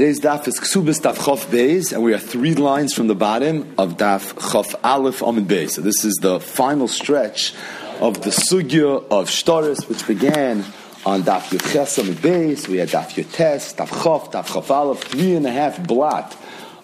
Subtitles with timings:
[0.00, 3.74] Today's daf is Ksubis Daf Chof Beis, and we are three lines from the bottom
[3.76, 5.72] of Daf Chof Aleph Amid Beis.
[5.72, 7.52] So this is the final stretch
[8.00, 10.64] of the Sugya of Shtaris, which began
[11.04, 12.66] on Daf Yuches Amid Beis.
[12.66, 16.34] We had Daf Yutes, Daf Chof, Daf Chof Aleph, three and a half blot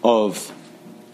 [0.05, 0.53] of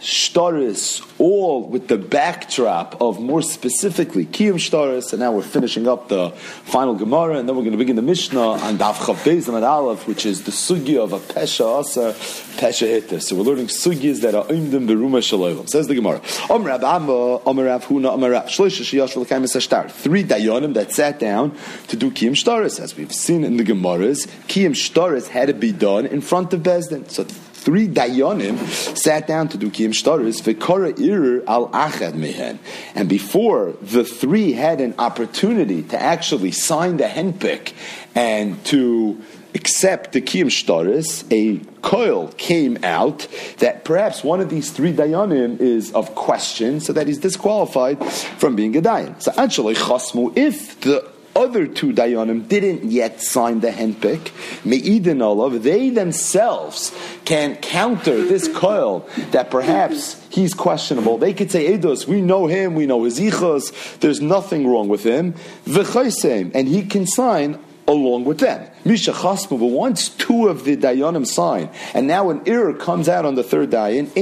[0.02, 6.08] Shtaris, all with the backdrop of more specifically Kiyum Shtaris, and now we're finishing up
[6.08, 9.64] the final Gemara, and then we're going to begin the Mishnah on Daf Chavbez and
[9.64, 12.14] Aleph, which is the Sugya of a Pesha Asa,
[12.58, 13.20] Pesha Hitta.
[13.20, 15.68] So we're learning Sugyas that are Imdim Beruma Shalom.
[15.68, 19.88] Says the Gemara, Om Rab Amma, Huna, Om Rab Shloisha Shiyash V'lekayim Sashtar.
[19.88, 22.80] Three Dayanim that sat down to do Kiyum Shtaris.
[22.80, 26.62] As we've seen in the Gemaras, Kiyum Shtaris had to be done in front of
[26.62, 27.08] Bezdin.
[27.08, 27.24] So
[27.62, 28.58] three dayanim
[28.96, 32.58] sat down to do kiyum shtaris v'kara irir al achad mehen.
[32.94, 37.72] And before the three had an opportunity to actually sign the henpick
[38.14, 39.22] and to
[39.54, 45.60] accept the kiyum shtaris, a coil came out that perhaps one of these three dayanim
[45.60, 48.02] is of question, so that he's disqualified
[48.38, 49.20] from being a dayan.
[49.22, 54.30] So actually, chasmu, if the other two dayanim didn't yet sign the henpik,
[54.64, 56.92] me'idin olav, they themselves
[57.24, 61.18] can counter this coil that perhaps he's questionable.
[61.18, 65.04] They could say, Eidos, we know him, we know his ichos, there's nothing wrong with
[65.04, 65.34] him,
[65.66, 68.68] and he can sign along with them.
[68.84, 73.24] Misha Chasmu, but once two of the Dayanim sign, and now an error comes out
[73.24, 74.12] on the third Dayan,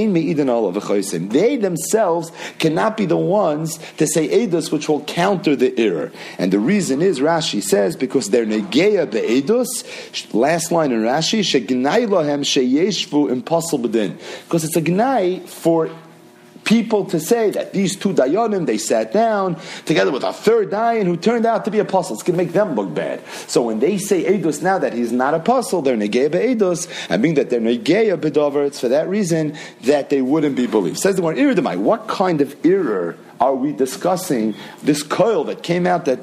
[1.31, 6.11] They themselves cannot be the ones to say Eidos, which will counter the error.
[6.37, 12.01] And the reason is, Rashi says, because they're Negeya Be'edos, last line in Rashi, Shegnai
[13.31, 15.89] Impossible Because it's a Gnai for
[16.71, 21.03] people to say that these two dayanim they sat down together with a third dayan
[21.03, 22.15] who turned out to be apostle.
[22.15, 23.21] It's going to make them look bad.
[23.47, 27.35] So when they say edus now that he's not apostle, they're negeya be'edus, and being
[27.35, 30.97] that they're negeya bedover, it's for that reason that they wouldn't be believed.
[30.97, 31.37] Says the word.
[31.79, 34.55] What kind of error are we discussing?
[34.81, 36.19] This coil that came out that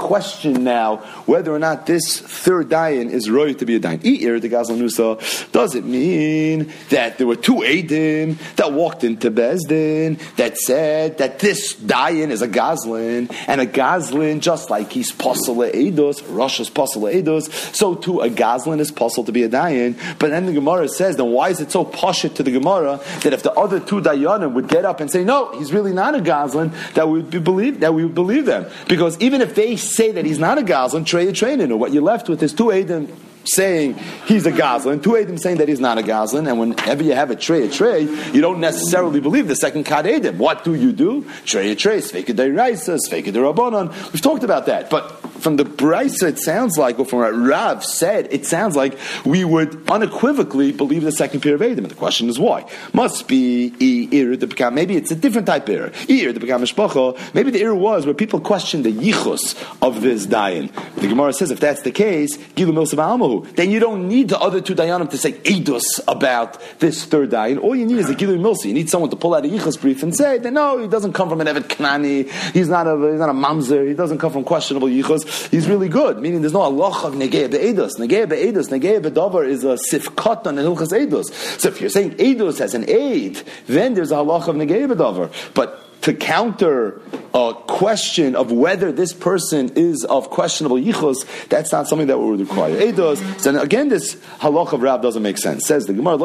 [0.00, 0.96] question now
[1.26, 3.98] whether or not this third dayan is right to be a dayan.
[3.98, 10.18] Eir the Gazlanusa, does it mean that there were two Adim that walked into Bezdin
[10.36, 15.72] that said that this dayan is a Gazlin and a Gazlin just like he's Pasala
[15.72, 19.96] Eidos, Russia's Pasala Eidos, so too a Gazlin is possible to be a dayan.
[20.18, 23.32] But then the Gemara says, then why is it so poshut to the Gemara that
[23.32, 26.20] if the other two dayanim would get up and say, no, he's really not a
[26.20, 30.12] Gazlin, that we would believe that we would believe them because even if they say
[30.12, 32.72] that he's not a Goslin, trade a train or what you're left with is two
[32.72, 33.08] Adam
[33.44, 33.94] saying
[34.26, 37.30] he's a Goslin, two Adam saying that he's not a Goslin, and whenever you have
[37.30, 40.38] a tray, a tray, you don't necessarily believe the second Kad Adam.
[40.38, 41.26] What do you do?
[41.44, 44.12] Tray a tray, Sveika de Raisa, Sveika de Rabbanon.
[44.12, 47.84] We've talked about that, but from the Brisa, it sounds like, or from what Rav
[47.84, 51.84] said, it sounds like we would unequivocally believe the second pair of Adam.
[51.84, 52.68] And the question is why?
[52.92, 56.10] Must be Ir the Maybe it's a different type of.
[56.10, 57.30] Ir the.
[57.34, 60.70] Maybe the Ir was where people questioned the yichus of this dayan.
[60.96, 64.60] The Gemara says if that's the case, Gilu Milsa then you don't need the other
[64.60, 67.62] two dayanim to say edus about this third dayan.
[67.62, 68.66] All you need is a Gilu Milsa.
[68.66, 71.12] You need someone to pull out a yichus brief and say that no, he doesn't
[71.12, 72.30] come from an Evet Knani.
[72.52, 73.86] He's not a he's not a mamzer.
[73.88, 76.18] He doesn't come from questionable yichus he's really good.
[76.18, 77.98] Meaning there's no Allah of Negeya Be'edos.
[77.98, 81.32] Negeya Be'edos, Negeya Be'davar is a sifkat on Hilchas Eidos.
[81.60, 85.30] So if you're saying Eidos as an aid, then there's a halacha of Negeya Be'davar.
[85.54, 87.00] But to counter
[87.34, 92.40] a question of whether this person is of questionable yichus, that's not something that would
[92.40, 92.74] require.
[92.76, 93.40] Eidos.
[93.40, 95.66] So again, this halach of Rab doesn't make sense.
[95.66, 96.16] Says the Gemara,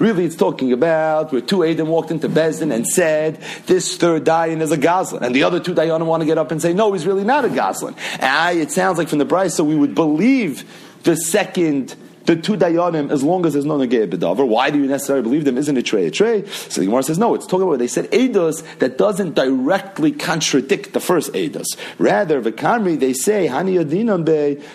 [0.00, 4.60] really it's talking about where two Adam walked into Bezdin and said, this third Dayan
[4.60, 5.24] is a Goslin.
[5.24, 7.44] And the other two Dayanim want to get up and say, no, he's really not
[7.44, 7.94] a Goslin.
[8.20, 10.64] And it sounds like from the Bryce, so we would believe
[11.02, 11.96] the second
[12.26, 14.46] the two dayanim as long as there's no negei bedavar.
[14.46, 15.58] Why do you necessarily believe them?
[15.58, 16.46] Isn't it trey a trey?
[16.46, 17.34] So the Gemara says no.
[17.34, 21.66] It's talking about they said eidos that doesn't directly contradict the first eidos.
[21.98, 24.02] Rather, v'kamri they say hani be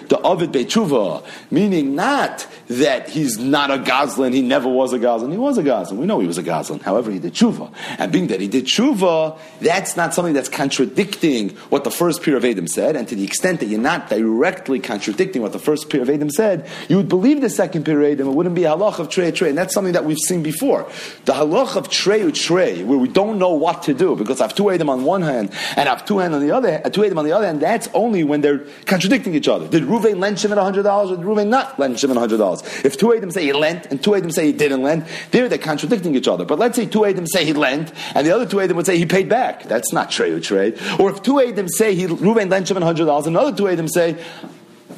[0.08, 5.32] the avid bechuva, meaning not that he's not a Goslin, he never was a Goslin.
[5.32, 6.00] He was a Goslin.
[6.00, 6.80] We know he was a Goslin.
[6.80, 7.74] However, he did tshuva.
[7.98, 12.38] And being that he did tshuva, that's not something that's contradicting what the first peer
[12.38, 12.96] of Adam said.
[12.96, 16.30] And to the extent that you're not directly contradicting what the first peer of Adam
[16.30, 18.28] said, you would believe the second peer of Adam.
[18.28, 19.50] It wouldn't be a halach of trey trey.
[19.50, 20.88] And that's something that we've seen before.
[21.26, 24.54] The halach of trey trey, where we don't know what to do because I have
[24.54, 27.18] two Adam on one hand and I have two hand on the other, two Adam
[27.18, 27.62] on the other hand.
[27.62, 29.68] That's only when they're contradicting each other.
[29.68, 32.59] Did Ruvain lend Shimon $100 or did Ruvain not lend Shimon $100?
[32.84, 35.58] If two Adam say he lent and two Adam say he didn't lend, there they're
[35.58, 36.46] contradicting each other.
[36.46, 38.98] But let's say two Adam say he lent and the other two Adam would say
[38.98, 39.64] he paid back.
[39.64, 40.80] That's not trade trade.
[41.00, 44.18] Or if two Adam say he Ruben lent seven hundred dollars, another two Adam say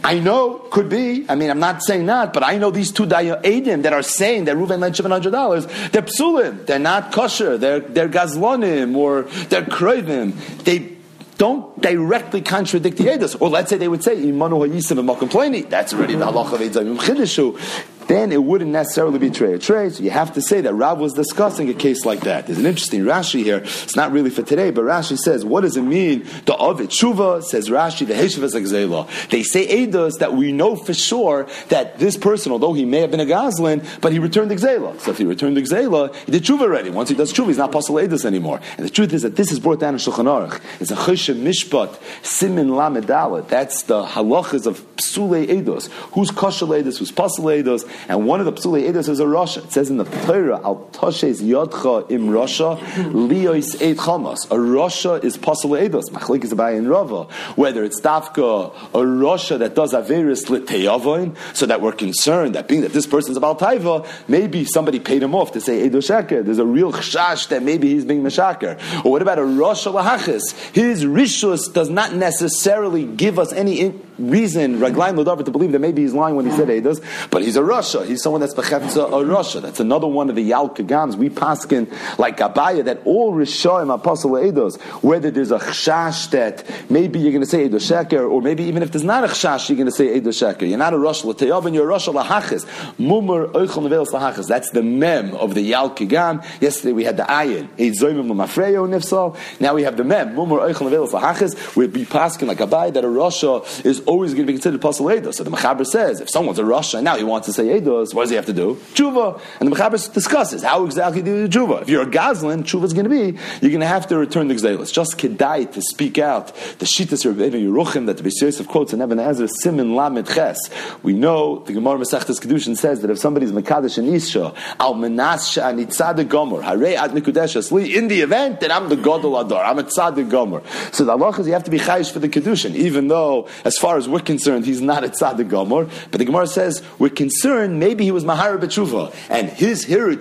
[0.04, 1.26] I know, could be.
[1.30, 4.46] I mean, I'm not saying not, but I know these two Dayadim that are saying
[4.46, 5.68] that Reuven lent seven hundred dollars.
[5.92, 6.66] They're psulim.
[6.66, 7.58] They're not kosher.
[7.58, 10.34] They're they're gazlonim or they're krevim.
[10.64, 10.98] They
[11.42, 13.36] don't directly contradict the Edus.
[13.42, 17.00] Or let's say they would say, Imanu hayisim and That's already the halacha of Eidzayim
[17.00, 19.62] Chidishu then it wouldn't necessarily be trade.
[19.62, 22.46] Trade, so you have to say that Rav was discussing a case like that.
[22.46, 23.60] There's an interesting Rashi here.
[23.60, 26.28] It's not really for today, but Rashi says, what does it mean?
[26.46, 29.08] The Ovid Shuva says Rashi, the Heshiv is Exela.
[29.30, 33.12] They say Eidos that we know for sure that this person, although he may have
[33.12, 35.00] been a Goslin, but he returned Exela.
[35.00, 36.90] So if he returned Exela, he did Shuva already.
[36.90, 38.60] Once he does Shuva, he's not Apostle Eidos anymore.
[38.78, 40.60] And the truth is that this is brought down in Shulchan Aruch.
[40.82, 43.48] It's a Choshen Mishpat, Simin Lamedalet.
[43.48, 45.90] That's the halachas of Psule Eidos.
[46.14, 49.64] Who's Kosher Eidos, who's Apostle Eidos, and one of the Psuli Eidos is a Rasha.
[49.64, 52.78] It says in the Torah, Al Toshes Yodcha Im Rasha,
[53.12, 54.46] Liois Eid Chamas.
[54.46, 57.24] A Rasha is Pasal Eidos, Machlik is in Rava.
[57.56, 62.82] Whether it's Dafka, a Rasha that does Averis Liteyavoin, so that we're concerned that being
[62.82, 66.44] that this person's about Taiva, maybe somebody paid him off to say Eidos Sheker.
[66.44, 68.80] There's a real chash that maybe he's being Meshaker.
[69.06, 70.54] Or what about a Rasha Lahachis?
[70.74, 75.80] His Rishus does not necessarily give us any in- reason, Raglaim Lodavar, to believe that
[75.80, 77.81] maybe he's lying when he said Eidos, but he's a Rasha.
[77.82, 79.62] He's someone that's Bechefza a Rasha.
[79.62, 81.16] That's another one of the Yalkagams.
[81.16, 87.20] We paskin like Abaya that all Rishoim Apostle Eidos, whether there's a Chash that maybe
[87.20, 89.76] you're going to say Eidos Sheker, or maybe even if there's not a Chash, you're
[89.76, 90.68] going to say Eidos Sheker.
[90.68, 92.66] You're not a Rasha L'Teyav, and you're a Rasha Lahachis.
[92.98, 94.48] Mumur Oichel Nevelos Lahachis.
[94.48, 96.46] That's the Mem of the Yalkagam.
[96.62, 99.38] Yesterday we had the Ayin, Eizoimim Lamafreyo Nifsal.
[99.60, 101.76] Now we have the Mem, Mumur Oichel Nevelos Lahachis.
[101.76, 105.08] We'd be paskin like Abaya that a Rasha is always going to be considered Apostle
[105.08, 105.36] Eidos.
[105.36, 108.24] So the Mechaber says, if someone's a Rasha now he wants to say Eidos, what
[108.24, 108.76] does he have to do?
[108.94, 109.42] Tshuva.
[109.60, 111.84] And the Mechaber discusses how exactly do you do Tshuva.
[111.84, 114.48] If you're a Goslin, Tshuva is going to be, you're going to have to return
[114.48, 114.92] the Gzelis.
[114.92, 116.48] Just Kedai to speak out
[116.80, 120.70] the Shittas Rebbeinu Yeruchim that the Yosef quotes in Even HaEzer, Simin Lamed Ches.
[121.04, 125.56] We know, the Gemara Masechtas Kedushin says that if somebody's Mekadosh and Isha, Al Menas
[125.56, 129.64] Sha'ani Tzadik Gomer, Harei Ad Mikudesha Sli, in the event, that I'm the Godel Adar,
[129.64, 130.62] I'm a Tzadik Gomer.
[130.92, 133.78] So the Allah is you have to be Chayish for the Kedushin, even though, as
[133.78, 135.86] far as we're concerned, he's not a Tzadik Gomer.
[136.10, 140.16] But the Gemara says, we're concerned, maybe he was Mahara B'tshuva, and his Hira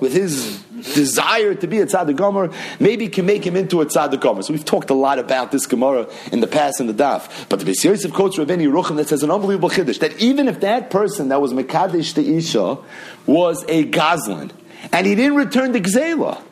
[0.00, 0.62] with his
[0.92, 4.42] desire to be a tzaddik gomer, maybe can make him into a tzaddik gomer.
[4.42, 7.48] So we've talked a lot about this Gemara in the past in the daf.
[7.48, 10.60] But the Beis Yosef quotes Rabbeinu Yeruchim that says an unbelievable chiddush that even if
[10.60, 12.78] that person that was mekadesh the isha
[13.26, 14.50] was a gazlan
[14.92, 16.42] and he didn't return the gzela.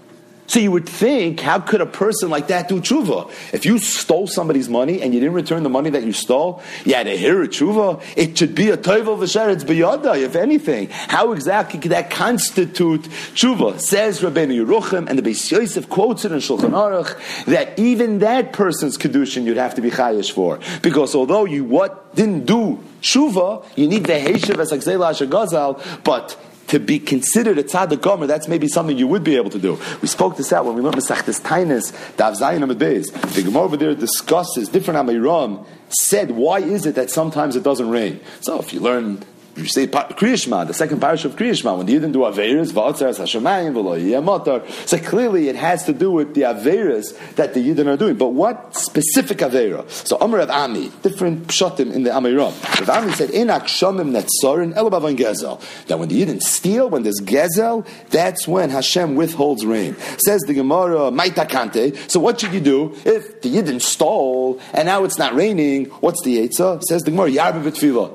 [0.53, 3.31] So you would think, how could a person like that do tshuva?
[3.55, 6.93] If you stole somebody's money and you didn't return the money that you stole, you
[6.93, 8.03] had to hear a tshuva.
[8.19, 10.91] It should be a toivel v'sheretz biyada, if anything.
[10.91, 13.01] How exactly could that constitute
[13.33, 13.81] tshuva?
[13.81, 18.53] Says Rabbeinu Yeruchim, and the Beis Yosef quotes it in Shulchan Aruch, that even that
[18.53, 20.61] person's kedushin you'd have to be chayish for.
[20.83, 26.37] Because although you what didn't do tshuva, you need the heshiv as gazal, but
[26.73, 29.79] to be considered a tzaddik gomer, that's maybe something you would be able to do.
[30.01, 33.13] We spoke this out when we learned Masechtes Tainis, Dav Zayin Amid Beis.
[33.35, 37.91] The Gemara over there discusses different Amiram, said why is it that sometimes it doesn't
[37.91, 38.21] rain.
[38.41, 39.23] So if you learn
[39.57, 43.75] you say Kriyashma, the second parish of Kriyashma, when you didn't do Averis, V'atzeres Hashemayim,
[43.75, 48.17] V'lo So clearly it has to do with the Averis that the Yidden are doing.
[48.17, 49.89] But what specific Avera?
[49.91, 52.53] So Amr of Ami, different pshatim in the Amiram.
[52.81, 55.61] Rav Ami said, Enak Shomim Netzorin, Elabavon Gezel.
[55.87, 59.97] That when the Yidden steal, when there's Gezel, that's when Hashem withholds rain.
[60.25, 62.11] Says the Gemara, Maitakante.
[62.11, 65.87] So what should you do if the Yidden stole and now it's not raining?
[66.01, 66.83] What's the Eitzah?
[66.85, 67.63] Says the Gemara, Yarbe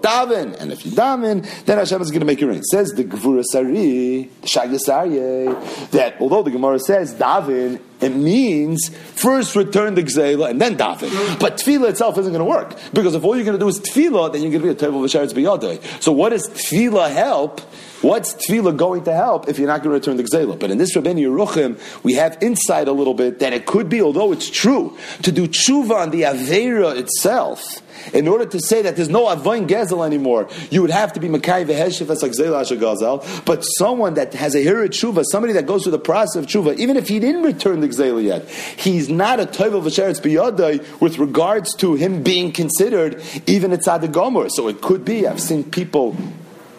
[0.01, 0.55] Daven.
[0.59, 1.26] And if you daven,
[1.65, 2.63] then Hashem is going to make it rain.
[2.63, 9.95] Says the Gvuras Ari, the that although the Gemara says Davin, it means first return
[9.95, 11.39] the Gzela and then Davin.
[11.39, 12.77] But Tefillah itself isn't going to work.
[12.93, 14.89] Because if all you're going to do is Tefillah, then you're going to be a
[14.89, 16.01] Tevel V'Sharetz B'Yadai.
[16.01, 17.61] So what does Tefillah help?
[18.01, 20.59] What's tefillah going to help if you're not going to return the gzela?
[20.59, 24.01] But in this Rabbeinu Yeruchim, we have insight a little bit that it could be,
[24.01, 27.81] although it's true, to do tshuva on the avera itself
[28.13, 31.27] in order to say that there's no Avoin Gezel anymore, you would have to be
[31.27, 33.45] Makai Veheshif as Gazel.
[33.45, 36.77] But someone that has a Hirit Tshuva, somebody that goes through the process of Tshuva,
[36.77, 41.17] even if he didn't return the Gzela yet, he's not a Toivel Vesheretz Biyadai with
[41.17, 44.51] regards to him being considered even a Tzadik.
[44.51, 46.15] So it could be, I've seen people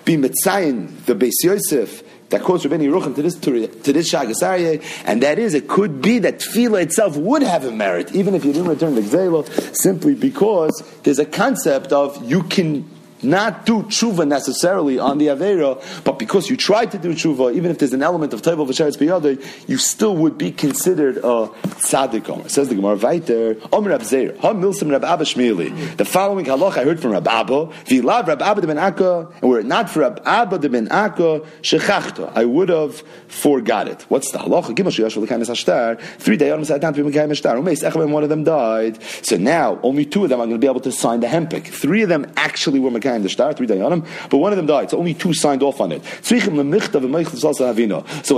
[0.08, 4.82] be Mitzayin, the Beis Yosef, that quotes Rabbeinu Yeruchim to this to, to this Shagasarye,
[5.04, 8.42] and that is, it could be that tefillah itself would have a merit, even if
[8.42, 9.46] you didn't return the Gzelo,
[9.76, 12.88] simply because there's a concept of you can
[13.22, 17.70] not do tshuva necessarily on the Avera, but because you tried to do tshuva, even
[17.70, 21.48] if there's an element of Taiva Vasharetz Biyadeh, you still would be considered a
[21.80, 22.48] tzaddik Omer.
[22.48, 25.96] Says the Gemara Vaiter, Omer Rab Zeir, Ha Milsim Rab Abba Shmili.
[25.96, 29.50] The following halach I heard from Rab Abba, Vilav Rab Abba de Ben Akka, and
[29.50, 34.02] were it not for Rab Abba de Ben Akka, Shechachta, I would have forgot it.
[34.08, 34.74] What's the halacha?
[34.74, 38.44] Gimel Sheyashva L'kaim Ashtar, three dayanim Satan, three Mekayim Ashtar, Umeis Echem, one of them
[38.44, 39.02] died.
[39.22, 41.66] So now, only two of them are going to be able to sign the hempik.
[41.66, 44.90] Three of them actually were Mekayim the Shtar, three dayanim, but one of them died,
[44.90, 46.04] so only two signed off on it.
[46.22, 46.46] So what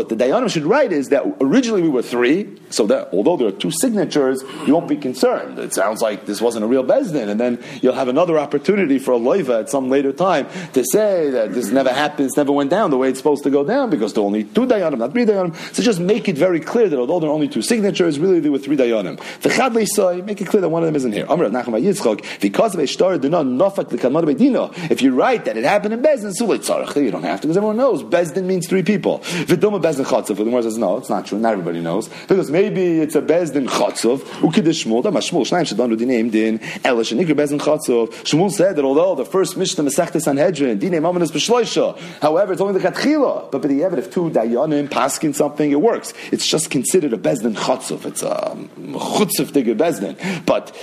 [0.08, 3.52] the dayanim should write is that originally we were three, so that although there are
[3.52, 5.58] two signatures, you won't be concerned.
[5.58, 9.12] It sounds like this wasn't a real bezdin, and then you'll have another opportunity for
[9.12, 12.70] a loiva at some later time to say that this never happened, this never went
[12.70, 15.12] down the way it's supposed to go down because there are only two dayanim, not
[15.12, 15.54] three dayanim.
[15.74, 18.52] So just make it very clear that although there are only two signatures, really there
[18.52, 19.18] were three dayanim.
[20.24, 21.26] Make it clear that one of them isn't here.
[22.40, 23.18] Because of a star,
[24.68, 27.76] If you write that it happened in Bezdin, so you don't have to because everyone
[27.76, 29.20] knows Bezdin means three people.
[29.20, 30.36] Viduma Bezdin Chatzov.
[30.36, 31.38] The Gemara says no, it's not true.
[31.38, 34.18] Not everybody knows because maybe it's a Bezdin Chatzov.
[34.40, 35.02] Ukidish Shmuel.
[35.02, 38.08] That Shmuel Shnaim Shadanu Dinim Din Elish and Ikra Bezdin Chatzov.
[38.24, 42.78] Shmuel said that although the first Mishnah Masechta Sanhedrin Dine Mamanis B'Shloisha, however, it's only
[42.78, 43.50] the Katchila.
[43.50, 46.12] But by the if two Dayanim paskin something, it works.
[46.32, 48.04] It's just considered a Bezdin Chatzov.
[48.06, 50.44] It's a Chutzov Digger Bezdin.
[50.46, 50.76] But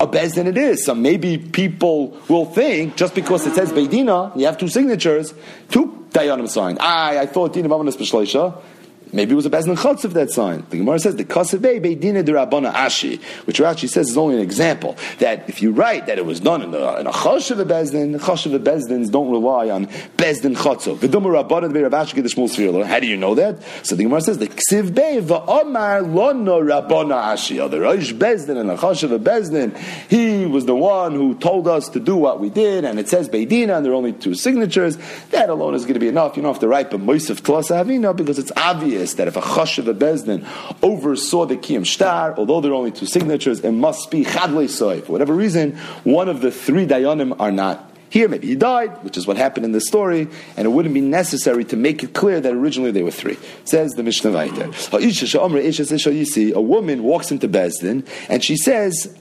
[0.00, 0.84] a bezdin it is.
[0.84, 5.34] So maybe people will think just because it says Beidina, you have two signatures,
[5.70, 6.78] two dayanim signed.
[6.80, 8.60] I I thought Dina Mamanis B'Shleisha.
[9.12, 10.64] Maybe it was a Bezdin Chutz of that sign.
[10.70, 14.42] The Gemara says the Kasavei Beidina de Rabbana Ashi, which Rashi says is only an
[14.42, 14.96] example.
[15.18, 17.64] That if you write that it was done in a, in a Chosh of a
[17.64, 19.86] Bezdin, the of a Bezdins don't rely on
[20.16, 20.98] Bezdin Chutzov.
[20.98, 23.62] V'dumar Rav Ashi Gedish Shmuel How do you know that?
[23.82, 27.70] So the Gemara says the Ksiv Bei V'Omar Lono Rabbana Ashi.
[27.70, 29.30] The Rosh Bezdin and the Chosh of a
[30.08, 33.28] he was the one who told us to do what we did, and it says
[33.28, 34.98] Beidina, and there are only two signatures.
[35.30, 36.36] That alone is going to be enough.
[36.36, 39.36] You don't have to write but Moisef Tlas Avina because it's obvious obvious that if
[39.36, 40.46] a chashiv a bezdin
[40.82, 45.00] oversaw the kiyam shtar, although there are only two signatures, it must be chadlei soy.
[45.00, 49.16] For whatever reason, one of the three dayanim are not here, maybe he died, which
[49.16, 50.26] is what happened in the story,
[50.56, 53.38] and it wouldn't be necessary to make it clear that originally there were three.
[53.64, 54.66] Says the Mishnah Vayter.
[56.54, 59.16] A woman walks into Bezdin and she says,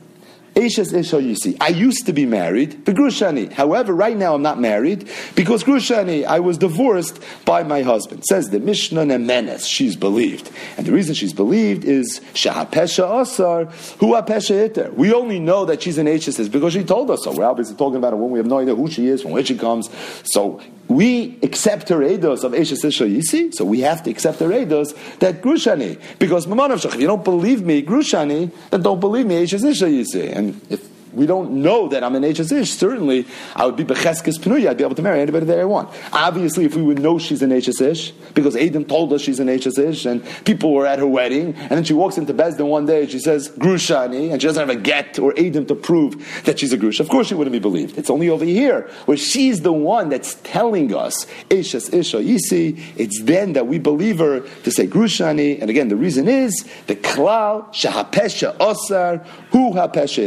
[0.56, 1.58] Eishes Yisi.
[1.62, 3.52] I used to be married, but Grushani.
[3.52, 8.26] However, right now I'm not married because Grushani, I was divorced by my husband.
[8.26, 10.52] Says the Mishnah Nemenes, she's believed.
[10.78, 13.66] And the reason she's believed is Shahapesha Asar,
[14.00, 14.92] Hu Apesha Iter.
[14.92, 17.32] We only know that she's an Eishes because she told us so.
[17.32, 19.46] We're obviously talking about a woman, we have no idea who she is, from where
[19.46, 19.90] she comes.
[20.24, 24.96] So we accept her edos of Eshes Yisi, so we have to accept her edos
[25.20, 26.02] that Grushani.
[26.18, 30.36] Because Mamanav if you don't believe me, Grushani, then don't believe me, Eshes Yisi.
[30.36, 33.26] And if we don't know that I'm an HSish, certainly
[33.56, 35.90] I would be Becheskes Penuya, I'd be able to marry anybody that I want.
[36.14, 40.10] Obviously, if we would know she's an HSish, because Adam told us she's an HSish,
[40.10, 43.12] and people were at her wedding, and then she walks into Bezdin one day and
[43.12, 46.74] she says, Grushani, and she doesn't have a get or Adam to prove that she's
[46.74, 47.00] a Grush.
[47.00, 47.98] Of course she wouldn't be believed.
[47.98, 53.22] It's only over here, where she's the one that's telling us, Ishes Isha Yisi, it's
[53.22, 57.68] then that we believe her to say Grushani, and again, the reason is, the Klal,
[57.74, 60.20] Shahapesha Osar, Hu Hapesha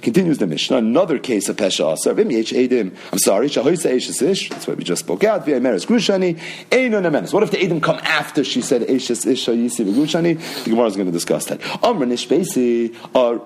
[0.00, 2.12] Continue Continues the Mishnah, another case of Pesha Asar.
[2.12, 5.48] I'm sorry, Shahoisa that's what we just spoke out.
[5.48, 10.62] What if the Edom come after she said Eshes Ish Yisi Grushani?
[10.62, 11.60] The Gemara is going to discuss that.
[11.82, 13.44] Amr Nishbesi, or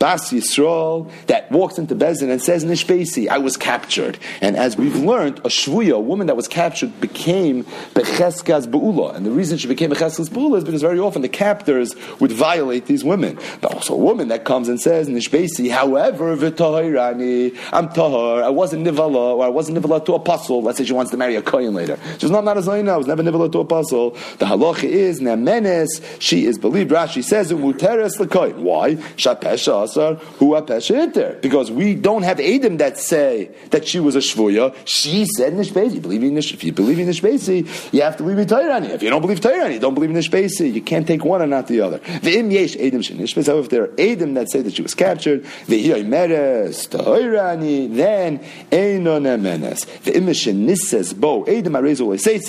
[0.00, 4.18] Bas Yisrael that walks into Bezin and says Nishbesi, I was captured.
[4.40, 7.64] And as we've learned, a Shvuya, a woman that was captured, became
[7.94, 9.14] Becheskas Be'ula.
[9.14, 12.86] And the reason she became Becheskas Be'ula is because very often the captors would violate
[12.86, 13.38] these women.
[13.60, 18.86] But also a woman that comes and says Nishbesi, however, V'tahirani, I'm Tahar, I wasn't
[18.86, 20.62] Nivala, or I wasn't Nivala to apostle.
[20.62, 21.98] Let's say she wants to marry a Kohen later.
[22.16, 24.12] She was not, not a Zaina, I was never Nivala to apostle.
[24.38, 26.90] The halacha is Nemenes, she is believed.
[26.90, 28.60] Rashi says, Umuteres L'kohen.
[28.60, 28.94] Why?
[28.94, 34.20] Shapesha Asar who Apesha Because we don't have Adam that say that she was a
[34.20, 34.74] Shvuya.
[34.84, 36.00] She said Nishbesi.
[36.00, 38.90] Believe in Nish, if you believe in Nishbesi, you have to believe in Tayrani.
[38.90, 40.72] If you don't believe Tayrani, don't believe in Nishbesi.
[40.72, 41.98] You can't take one and not the other.
[41.98, 43.46] V'im yesh Adam shenishbesi.
[43.46, 48.38] However, if there are Adam that say that she was captured, v'hiyay meres Tayrani, then
[48.70, 49.86] Eino nemenes.
[50.02, 52.40] V'im shenisses bo Adam arezu say.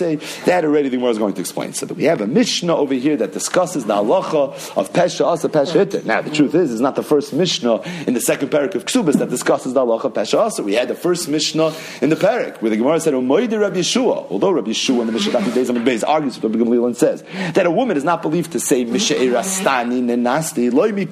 [0.45, 1.73] That already the Gemara is going to explain.
[1.73, 6.03] So we have a Mishnah over here that discusses the halacha of Pesha Asa Pesha
[6.05, 8.85] Now the truth is, it's not the first first Mishnah in the second parak of
[8.85, 10.63] Ksubas that discusses the halacha Pesha Asa.
[10.63, 14.29] We had the first Mishnah in the parak where the Gemara said, Umaydi Rabbi Yeshua,
[14.29, 16.97] although Rabbi Yeshua in the Mishnah Dati Beis Amid Beis argues with Rabbi Gamliel and
[16.97, 17.23] says
[17.53, 21.05] that a woman is not believed to say Mishairastani Nenasti, Loi Mi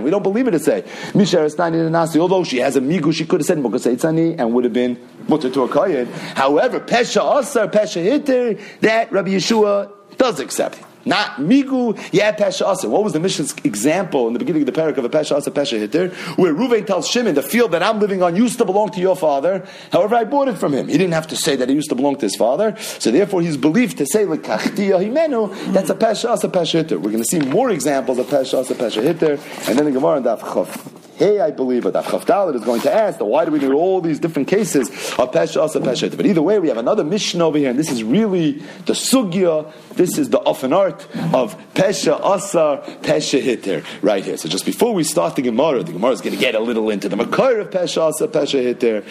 [0.00, 0.82] We don't believe it to say
[1.12, 4.98] Nenasti, although she has a migu, she could have said Mokaseitzani and would have been
[5.28, 6.06] mutter to a Kayan.
[6.06, 10.78] However, Pesha Asa, Pesha Hitter, that Rabbi Yeshua does accept.
[11.06, 12.88] Not migu, yeah, pesha asa.
[12.88, 15.50] What was the Mishnah's example in the beginning of the parak of a pesha asa,
[15.50, 18.90] pesha hitter, where Ruvain tells Shimon, the field that I'm living on used to belong
[18.90, 19.66] to your father.
[19.92, 20.88] However, I bought it from him.
[20.88, 22.76] He didn't have to say that it used to belong to his father.
[22.78, 25.72] So therefore, he's believed to say himenu.
[25.72, 26.98] That's a pesha asa, pesha hitter.
[26.98, 30.16] We're going to see more examples of pesha asa, pesha hitter, and then the Gemara
[30.16, 30.90] and Daf Chof.
[31.16, 34.00] Hey, I believe, but Chavdalit is going to ask, that why do we need all
[34.00, 37.56] these different cases of Pesha Asa Pesha But either way, we have another mission over
[37.56, 38.52] here, and this is really
[38.86, 44.36] the Sugya, this is the often art of Pesha Asa Pesha Hitter, right here.
[44.36, 46.90] So just before we start the Gemara, the Gemara is going to get a little
[46.90, 49.04] into the Makar of Pesha Asa Pesha Hitter.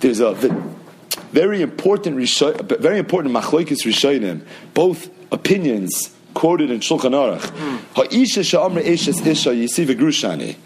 [0.00, 0.32] There's a
[1.30, 7.48] very important, very important Machloikis Rishonim, both opinions quoted in Shulchan Aruch.
[7.50, 7.76] Hmm.
[7.94, 10.56] Ha'isha sha'amre eshes isha yisiv grushani.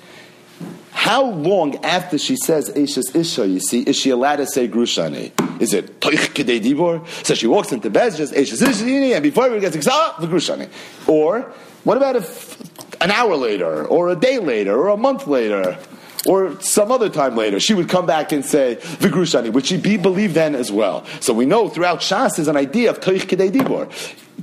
[0.96, 5.30] How long after she says Eishes Isha, you see, is she allowed to say Grushani?
[5.60, 7.06] Is it Toich Kedei Dibor?
[7.24, 10.70] So she walks into bed, just Eishes Isha, and before we gets ah, the Grushani.
[11.06, 11.42] Or,
[11.84, 12.58] what about if
[13.02, 15.78] an hour later, or a day later, or a month later,
[16.26, 19.76] or some other time later, she would come back and say the Grushani, would she
[19.76, 21.04] be believed then as well?
[21.20, 23.86] So we know throughout Shas is an idea of Toich Kedei Dibor.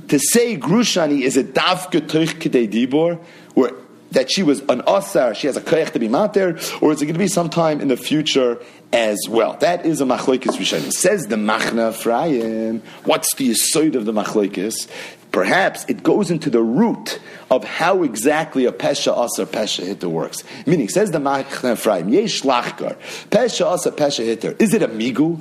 [0.06, 3.18] To say Grushani is a Davka Toich Kedei Dibor,
[3.54, 3.72] where
[4.14, 7.06] that she was an asar, she has a koyach to be mater, or is it
[7.06, 8.58] going to be sometime in the future
[8.92, 9.54] as well?
[9.58, 10.92] That is a machlokes rishonim.
[10.92, 12.82] Says the Machna Ephraim.
[13.04, 14.88] What's the yisoid of the machlokes?
[15.30, 17.18] Perhaps it goes into the root
[17.50, 20.44] of how exactly a pesha asar pesha hitter works.
[20.64, 22.96] Meaning, says the Machna Ephraim, yesh lachkar
[23.30, 24.54] pesha asar pesha hitter.
[24.58, 25.40] Is it a migu?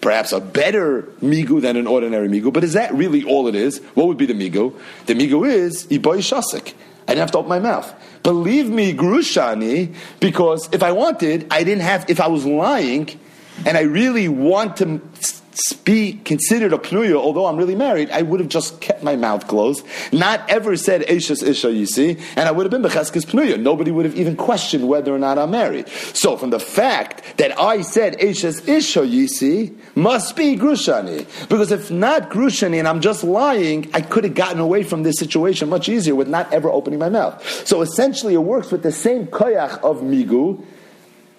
[0.00, 3.78] perhaps a better migu than an ordinary migu, but is that really all it is?
[3.94, 4.78] What would be the migu?
[5.06, 6.74] The migu is iboy shasik.
[7.08, 7.92] I didn't have to open my mouth.
[8.24, 13.08] Believe me, Grushani, because if I wanted, I didn't have, if I was lying
[13.66, 15.00] and I really want to
[15.84, 19.46] be considered a pnuya, although I'm really married, I would have just kept my mouth
[19.46, 23.60] closed, not ever said Eishas Isha, you see, and I would have been Becheskes pnuya.
[23.60, 25.88] Nobody would have even questioned whether or not I'm married.
[25.88, 31.26] So from the fact that I said Eishas Isha, you see, must be Grushani.
[31.48, 35.18] Because if not Grushani and I'm just lying, I could have gotten away from this
[35.18, 37.42] situation much easier with not ever opening my mouth.
[37.66, 40.64] So essentially it works with the same koyach of Migu,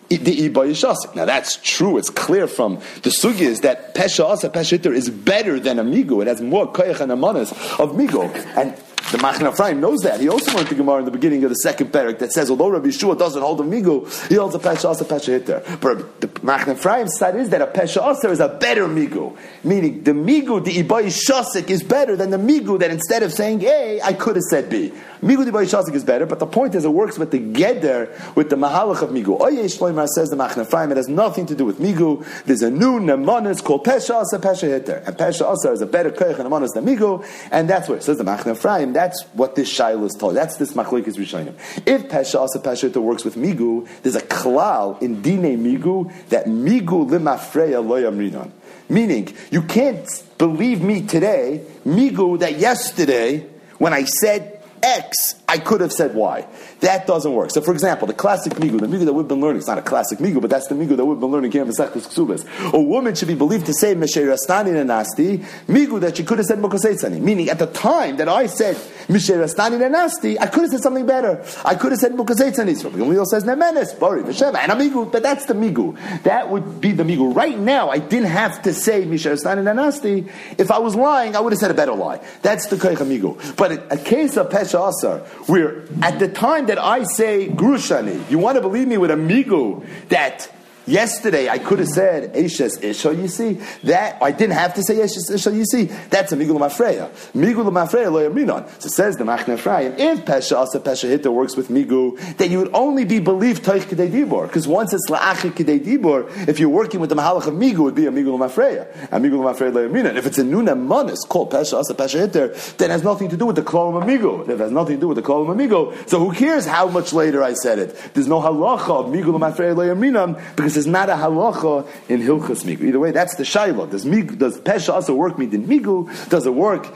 [0.10, 1.98] Now that's true.
[1.98, 6.22] It's clear from the sugi is that Pesha Asa Pesha is better than Amigo.
[6.22, 8.34] It has more koyach and amanas of Migo.
[8.58, 8.76] And
[9.16, 10.20] the Machna Ephraim knows that.
[10.20, 12.68] He also learned the Gemara in the beginning of the second parak that says, although
[12.68, 15.64] Rabbi Yeshua doesn't hold a migu, he holds a pesha asa pesha hitter.
[15.80, 20.04] But the Machna Ephraim's side is that a pesha asa is a better migu, meaning
[20.04, 24.02] the migu, the ibai shasik, is better than the migu that instead of saying A,
[24.02, 24.92] I could have said B.
[25.22, 28.36] Migu the ibai shasik is better, but the point is it works with the geder,
[28.36, 29.40] with the mahalach of migu.
[29.40, 32.26] Oye Shloimar says the Machna Ephraim, it has nothing to do with migu.
[32.44, 36.12] There's a new nemanis called pesha asa pesha hitter, and pesha asa is a better
[36.12, 38.92] koich and nemanis than migu, and that's what it says the Machna Ephraim.
[39.06, 40.36] That's what this shaila is told.
[40.36, 41.54] That's this machlekes rishonim.
[41.86, 47.08] If pesha asa pesha works with migu, there's a klal in dine migu that migu
[47.08, 48.52] limafreya lo.
[48.90, 50.08] Meaning, you can't
[50.40, 53.46] believe me today, migu, that yesterday,
[53.78, 54.55] when I said
[54.86, 56.48] X, I could have said Y.
[56.82, 57.50] That doesn't work.
[57.50, 59.82] So, for example, the classic migu, the migu that we've been learning, it's not a
[59.82, 62.46] classic migu, but that's the migu that we've been learning here in Masechtas Ksubas.
[62.72, 66.60] A woman should be believed to say Mesherastani Nanasti, migu that she could have said
[66.60, 67.20] Mokoseitzani.
[67.20, 68.76] Meaning, at the time that I said
[69.08, 71.44] Mesherastani Nanasti, I could have said something better.
[71.64, 72.76] I could have said Mokoseitzani.
[72.78, 75.98] So, Gamliel says Nemenes, Bari, Mesheva, and a migu, but that's the migu.
[76.24, 77.36] That would be the migu.
[77.36, 80.30] Right now, I didn't have to say Mesherastani Nanasti.
[80.60, 82.22] If I was lying, I would have said a better lie.
[82.44, 83.56] That's the Koich migu.
[83.58, 88.38] But a case of Pesha Asar, where at the time that I say Grushani, you
[88.38, 90.52] want to believe me with a migu that
[90.88, 93.16] Yesterday, I could have said Eshes Isha.
[93.16, 95.52] You see that I didn't have to say Eshes Isha.
[95.52, 97.10] You see that's a Migul Mafreya.
[97.34, 98.70] Migul Mafreya lo yaminon.
[98.82, 99.94] So says the Machne Ephraim.
[99.98, 103.82] If Pesha Asa Pesha Hitta works with Migu, then you would only be believed Toich
[103.82, 104.48] Kedei Dibor.
[104.48, 107.80] Because once it's La'achik Kedei Dibor, if you're working with the Mahalach of Migu, it
[107.80, 108.88] would be a Migul Mafreya.
[109.12, 110.16] A Migul Mafreya lo yaminon.
[110.16, 113.38] If it's a Nuna Manis called Pesha Asa Pesha Hitter, then it has nothing to
[113.38, 114.44] do with the Klolam Migu.
[114.44, 117.12] If it has nothing to do with the Klolam Migu, so who cares how much
[117.12, 117.96] later I said it?
[118.14, 122.64] There's no halacha of Migul Mafreya lo yaminon because is not a halacha in Hilchas
[122.64, 122.84] Migu.
[122.84, 123.88] Either way, that's the Shiloh.
[123.88, 126.30] Does, does Pesha also work midin Migu?
[126.30, 126.88] Does it work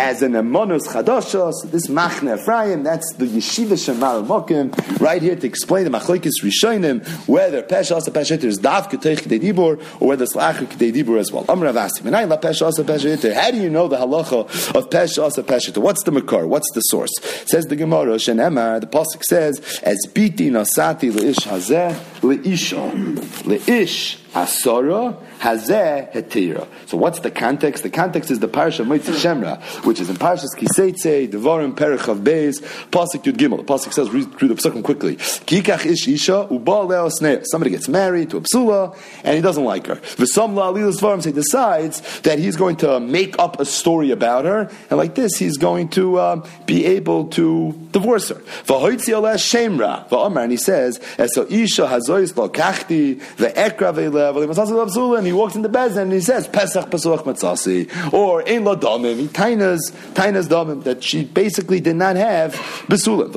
[0.00, 1.52] as an Amonus Chadashos.
[1.52, 6.42] So this Machne Ephraim, that's the Yeshiva Shemar Mokim, right here to explain the Machlokes
[6.42, 10.66] Rishonim, whether Pesha Asa Pesha Hitter is Dav Ketech Kedei Dibur, or whether it's Lachar
[10.66, 11.44] Kedei Dibur as well.
[11.50, 13.34] Amr Menai La Pesha Asa Pesha Hitter.
[13.34, 15.80] How do you know the halacha of Pesha Asa Pesha Hitter?
[15.82, 16.46] What's the Makar?
[16.46, 17.12] What's the source?
[17.44, 23.46] Says the Gemara, Shenemar, the Pasuk says, as Biti Nasati Leish Hazeh Leisha.
[23.46, 26.66] Leish Asara Hazeh Hetira.
[26.86, 27.82] So what's the context?
[27.82, 32.18] The context is the parasha Moitzi Shemra, which is in Parashas Kiseitze, Devarim, Perich of
[32.18, 33.56] Beis, Pasuk Yud Gimel.
[33.58, 35.16] The Pasuk says, read through the Psukim quickly.
[35.16, 39.96] Kikach Ish Isha, Leo Somebody gets married to a Psula, and he doesn't like her.
[39.96, 44.44] V'sam La Alilas Varim, he decides that he's going to make up a story about
[44.44, 48.36] her, and like this, he's going to um, be able to divorce her.
[48.36, 55.26] V'hoitzi Oleh Shemra, V'omar, and he says, Eso Isha Hazois Lo Kachti, Ve'ekra Ve'lev, and
[55.26, 59.28] he walks in the Bezin and he says, Pesach Pesuach Matzasi, or Ein Lo Domim,
[59.28, 62.54] Tainas, Tainas Domim, that she basically did not have
[62.88, 63.30] Besulim.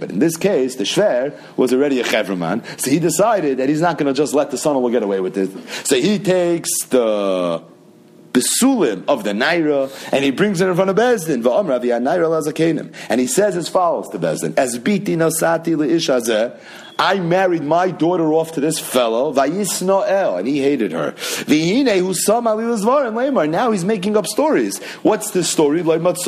[0.00, 3.80] But in this case, the Shver was already a Chevraman, so he decided that he's
[3.80, 5.50] not going to just let the son-in-law get away with it.
[5.86, 7.62] So he takes the
[8.32, 11.44] besulim of the naira, and he brings it in front of Bezdin.
[13.10, 16.58] And he says as follows to Bezdin: As biti nosati leishazeh.
[17.00, 21.12] I married my daughter off to this fellow, Vayisnoel, and he hated her.
[21.12, 23.46] Vihine who saw Malilas and Lamar.
[23.46, 24.82] Now he's making up stories.
[25.02, 25.82] What's the story?
[25.82, 26.18] First parak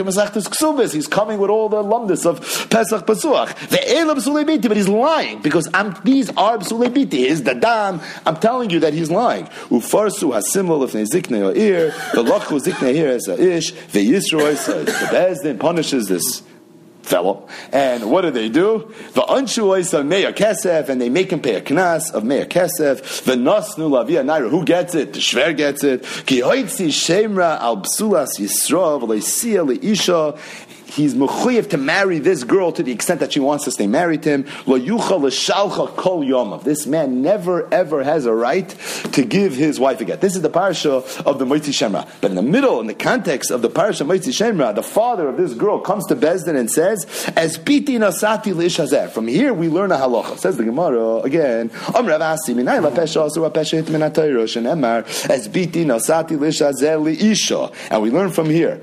[0.00, 0.92] of Masechtas Ksubis.
[0.92, 3.54] He's coming with all the lumdus of Pesach Pesuach.
[3.68, 7.26] The but he's lying because I'm, these are B'sulei Biti.
[7.26, 8.00] Is the dam.
[8.26, 9.44] I'm telling you that he's lying.
[9.70, 11.94] Ufarsu hasimla lefnei ziknei or ear.
[12.12, 13.70] The lochu ziknei here as a ish.
[13.70, 14.84] The Yisroel.
[14.84, 16.42] The Bezdin punishes this
[17.02, 17.48] fellow.
[17.72, 18.92] And what do they do?
[19.14, 19.64] The anshu
[20.04, 23.24] meya kesef, and they make him pay a knas of meya kesef.
[23.24, 24.50] The nasnu lavia naira.
[24.50, 25.12] Who gets it?
[25.12, 26.02] The shver gets it.
[26.26, 30.38] Ki hoitzi shemra al bsulas yisro v'leisia leisha
[30.90, 34.22] he's mechuyev to marry this girl to the extent that she wants to stay married
[34.24, 34.46] to him.
[34.66, 36.64] Lo kol yomav.
[36.64, 38.68] This man never ever has a right
[39.12, 40.20] to give his wife a get.
[40.20, 42.08] This is the parasha of the Moitzi Shemra.
[42.20, 45.36] But in the middle, in the context of the parasha Moitzi Shemra, the father of
[45.36, 49.92] this girl comes to Bezdin and says, "As biti nasati l'ishazer." From here, we learn
[49.92, 50.38] a halacha.
[50.38, 51.70] Says the Gemara again.
[51.94, 52.02] As
[55.48, 57.72] biti nasati l'ishazer liisha.
[57.90, 58.80] And we learn from here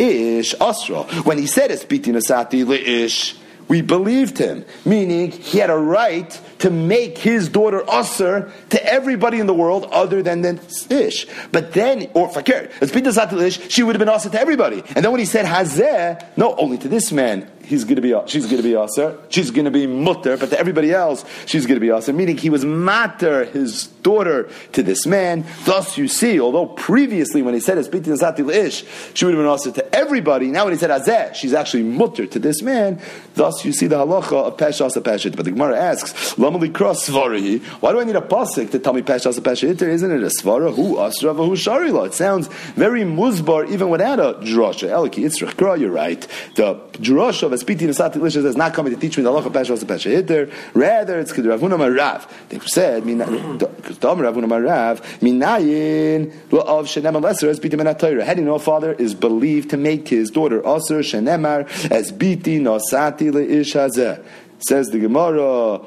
[0.00, 1.02] ish asra.
[1.24, 3.36] When he said it's bitin asati ish,
[3.68, 9.38] we believed him, meaning he had a right to make his daughter usher to everybody
[9.38, 10.58] in the world other than the
[10.90, 11.26] ish.
[11.52, 14.82] But then, or fakir, as bitin asati ish, she would have been usher to everybody.
[14.96, 18.14] And then when he said hazeh, no, only to this man he's going to be,
[18.26, 21.66] she's going to be aser, she's going to be mutter, but to everybody else, she's
[21.66, 22.12] going to be aser.
[22.12, 25.46] Meaning he was matter his daughter to this man.
[25.64, 29.42] Thus, you see, although previously when he said it's bitin zati ish, she would have
[29.42, 30.48] been aser to everybody.
[30.48, 33.00] Now when he said azeh, she's actually mutter to this man.
[33.34, 35.36] Thus, you see the halacha of pesha asa peshit.
[35.36, 37.62] But the Gemara asks, lamali cross svarahi.
[37.80, 39.80] Why do I need a pasuk to tell me pesha asa peshit?
[39.80, 40.74] Isn't it a svara?
[40.74, 42.08] Who asra who sharila?
[42.08, 44.88] It sounds very muzbar even without a drasha.
[44.88, 46.26] Eliki You're right.
[46.56, 49.76] The drasha of Spiti Nasati Lisha is not coming to teach me the halacha pesha
[49.78, 50.50] pesha hitter.
[50.74, 52.28] Rather, it's Ravuna Marav.
[52.48, 58.36] They said, because Dom Ravuna Marav, Minayin of Shenemar Lesser as Biti Menatayra.
[58.36, 63.32] You know a father is believed to make his daughter Aser Shenemar as Biti Nasati
[63.32, 64.24] Leish Hazeh?
[64.60, 65.80] Says the Gemara,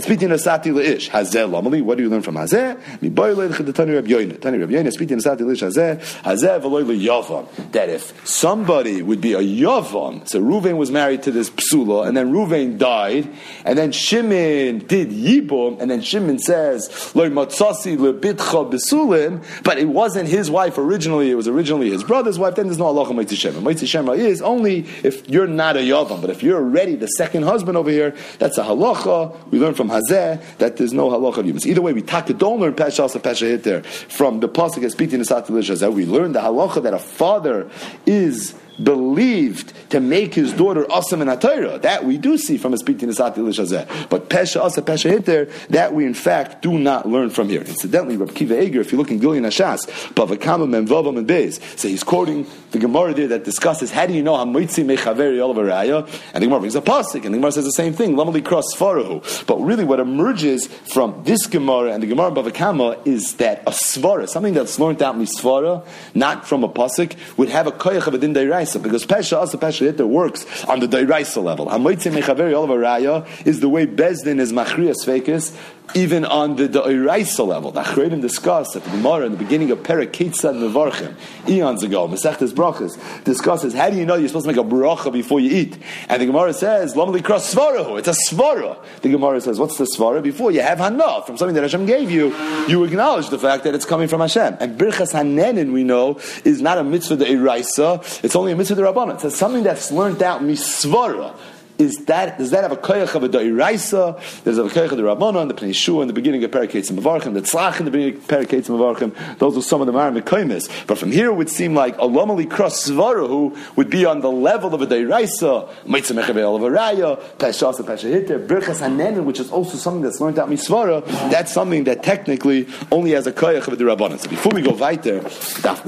[0.00, 3.02] speaking of Sati Leish, Hazeh Lamali, what do you learn from Hazeh?
[3.02, 4.40] Mi Boyle the Tani Rab Yoina.
[4.40, 7.72] Tani Rab Yoina, speaking of Sati Leish Hazeh, Hazeh Veloy Yavam.
[7.72, 12.16] That if somebody would be a Yavam, so Ruvain was married to this Psula, and
[12.16, 13.28] then Ruvain died,
[13.64, 19.88] and then Shimon did Yibum, and then Shimon says, Loy matzasi Lebitcha Besulim, but it
[19.88, 23.60] wasn't his wife originally, it was originally his brother's wife, then there's no Shema.
[23.60, 27.42] Moitzi Shema is only if you're not a Yavam, but if you're already the second
[27.42, 28.03] husband over here,
[28.38, 29.50] That's a halacha.
[29.50, 31.66] We learn from Hazeh that there's no halacha of humans.
[31.66, 34.94] Either way, we taka don't learn Pesha also Pesha hit there from the pasuk as
[34.94, 37.70] to Satilish We learn the halacha that a father
[38.06, 41.80] is believed to make his daughter Asam and Atayra.
[41.82, 44.08] That we do see from his speaking to Sati Lishazeh.
[44.08, 47.60] But Pesha Asa Pesha Hitter, that we in fact do not learn from here.
[47.60, 51.88] Incidentally, Rabbi Kiva Eger, if you look in Gilyon HaShas, Pavakama and and Beis, so
[51.88, 56.08] he's quoting the Gemara there that discusses how do you know Hamoitzi Mechaveri Olavaraya?
[56.32, 58.74] And the Gemara brings a pasuk, and the Gemara says the same thing, Lamali Cross
[58.74, 59.46] Farahu.
[59.46, 63.70] But really what emerges from this Gemara and the Gemara Bava Kamma is that a
[63.70, 68.06] Svara, something that's learned out in Svara, not from a pasuk, would have a koyach
[68.06, 68.34] of a din
[68.82, 71.66] Because Pesha also Pesha Hitter works on the Dairaisa level.
[71.66, 75.56] Hamoitzi Mechaveri Olavaraya is the way Bezdin is Machriya Svekis,
[75.94, 77.70] even on the De'iraisa level.
[77.70, 81.14] The Achredim discuss at the Gemara in the beginning of Perek Ketzad Mevarchim,
[81.48, 85.12] eons ago, Masechtes Brachas, discusses how do you know you're supposed to make a bracha
[85.12, 85.78] before you eat?
[86.08, 88.78] And the Gemara says, Lomali cross svarahu, it's a svara.
[89.02, 90.22] The Gemara says, what's the svara?
[90.22, 92.34] Before you have hana from something that Hashem gave you,
[92.66, 94.56] you acknowledge the fact that it's coming from Hashem.
[94.60, 99.24] And Birchas Hanenin, we know, is not a mitzvah De'iraisa, it's only a mitzvah Rabbanah.
[99.24, 101.36] It's something that's learned out misvara
[101.78, 104.42] is that does that have a koyach of a da'iraisa?
[104.44, 106.98] There's a koyach of the Rabbana and the Pnei in the beginning of Periketz and
[106.98, 109.38] Mavarchim, the Tzlach in the beginning of Periketz and Mavarchim.
[109.38, 110.86] Those are some of the Mekoimis.
[110.86, 114.30] But from here it would seem like a Lomali Cross Svarahu would be on the
[114.30, 119.24] level of a da'iraisa, Mitzvah Mechavel of a Raya, Peshas and Pesha Hitter, Birchas Hanenin,
[119.24, 121.04] which is also something that's learned out Misvara.
[121.30, 124.18] That's something that technically only has a koyach of the Rabbana.
[124.18, 125.20] So before we go weiter,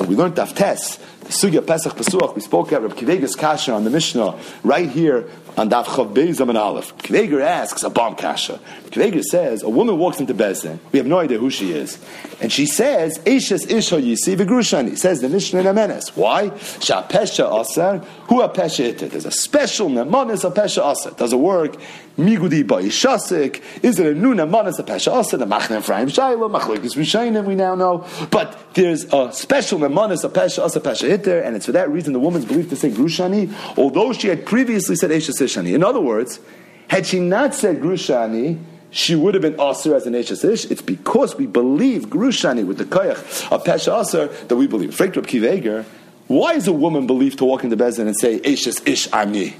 [0.08, 3.90] we learned Daf Tes, Sugya Pesach Pesuach, we spoke about Reb Kivegas Kasha on the
[3.90, 6.92] Mishnah, right here on Daf Chav Beis and Aleph.
[7.10, 8.60] Asks a bomb kasha.
[8.90, 10.78] Kveger says a woman walks into Bezdin.
[10.92, 11.98] We have no idea who she is,
[12.40, 14.96] and she says Eishes Isha Yisi V'Grushani.
[14.96, 16.16] Says the Mishnah in Amenes.
[16.16, 16.56] Why?
[16.80, 17.98] Sha Pesha Aser.
[18.28, 18.96] Who a Pesha?
[18.96, 21.10] There's a special nemanis a Pesha Aser.
[21.16, 21.76] Does it work?
[22.18, 23.62] Migudi Shasik.
[23.82, 25.36] Is it a new nemanis a Pesha oh, Aser?
[25.36, 27.44] The Machne Ephraim Shaila Machlekes Rishayim.
[27.44, 31.54] We now know, but there's a special nemanis a Pesha oh, Aser Pesha Hitter, and
[31.54, 35.10] it's for that reason the woman's believed to say Grushani, although she had previously said
[35.10, 35.74] Eishes Ishani.
[35.74, 36.40] In other words,
[36.88, 40.70] had she not said Grushani, she would have been Aser as an Eishes Ish.
[40.70, 44.94] It's because we believe Grushani with the Koyach of Pesha Aser that we believe.
[44.94, 45.84] Frank Kiveger,
[46.28, 49.54] why is a woman believed to walk into Bezin and say Eishes Ish Ami?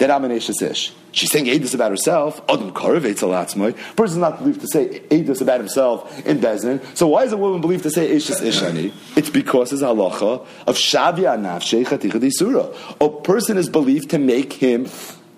[0.00, 0.94] That I'm an Eishes Ish.
[1.12, 2.40] She's saying Edis about herself.
[2.48, 3.76] Adam Karavetz Alatzmoy.
[3.96, 6.80] Person's not believed to say Edis about himself in Bezin.
[6.96, 8.94] So why is a woman believed to say Eishes Ishani?
[9.14, 14.88] It's because it's halacha of Shavya Nafshei Chaticha A person is believed to make him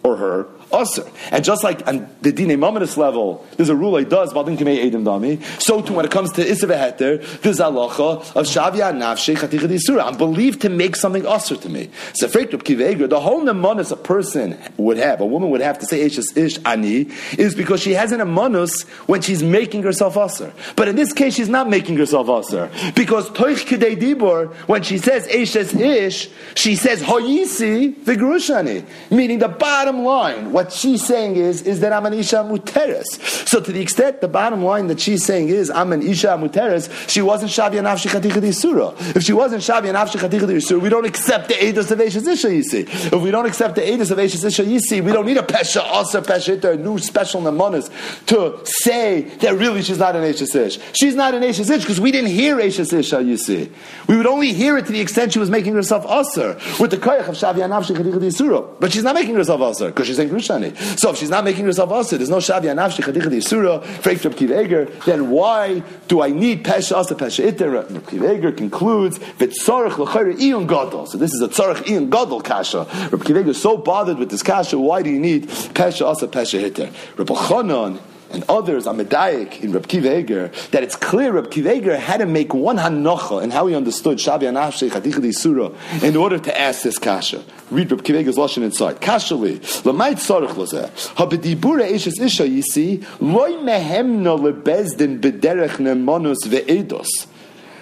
[0.04, 1.10] or her Usr.
[1.30, 5.42] And just like on the Dine Mamonis level, there's a rule it does, Edim Dami,
[5.60, 10.04] so too when it comes to Isra Heter, there's halacha of Shavya Nafshe Chaticha Disura.
[10.04, 11.90] I'm believed to make something Usr to me.
[12.14, 16.06] So Kiveger, the whole Nemonis a person would have, a woman would have to say
[16.06, 17.08] Eshes Ish Ani,
[17.38, 20.52] is because she has an Amonus when she's making herself Usr.
[20.76, 22.94] But in this case, she's not making herself Usr.
[22.94, 29.48] Because Toich Kidei Dibor, when she says Eshes Ish, she says Hoyisi Vigrushani, meaning the
[29.48, 33.06] bottom line, she's saying is, is that I'm an Isha Muteres.
[33.48, 37.08] So to the extent, the bottom line that she's saying is, I'm an Isha Muteres,
[37.08, 38.94] she wasn't Shavya Nafshi Chaticha Surah.
[39.16, 42.62] If she wasn't Shavya Nafshi Chaticha Surah, we don't accept the Eidos of Eishes Isha,
[42.62, 42.80] see.
[42.82, 45.80] If we don't accept the Eidos of Eishes Isha, see, we don't need a Pesha
[45.82, 47.90] Asa Pesha a new special Namonis
[48.26, 50.78] to say that really she's not an Eishes Ish.
[50.94, 53.70] She's not an Eishes Ish because we didn't hear Eishes Isha, see.
[54.08, 56.98] We would only hear it to the extent she was making herself Aser with the
[56.98, 58.62] Koyach of Shavya Nafshi Chaticha Surah.
[58.80, 60.98] But she's not making herself Aser because she's saying Shani.
[60.98, 64.24] So if she's not making herself Asa, there's no Shavya Nafshi Chadicha Di Surah, Freik
[64.24, 67.44] Reb Kiveger, then why do I need Pesha Asa Pesha?
[67.44, 71.06] Reb Kiveger concludes, V'tzorach l'chayre iyun gadol.
[71.06, 72.86] So this is a tzorach iyun gadol kasha.
[73.10, 76.62] Reb Kiveger is so bothered with this kasha, why do you need Pesha Asa Pesha
[76.64, 76.90] Iter?
[77.16, 77.98] Reb Chanan,
[78.32, 82.54] and others are medayik in Reb Kiveger that it's clear Reb Kiveger had to make
[82.54, 86.98] one hanocha and how he understood Shabi Anafshei Chatichadi Surah in order to ask this
[86.98, 87.42] kasha.
[87.70, 89.00] Read Reb Kiveger's lashon inside.
[89.00, 97.26] Kashali lamait tzarich lozeh habedibura eshes isha yisi loy mehemna lebezdin bederech nemanus ve'edos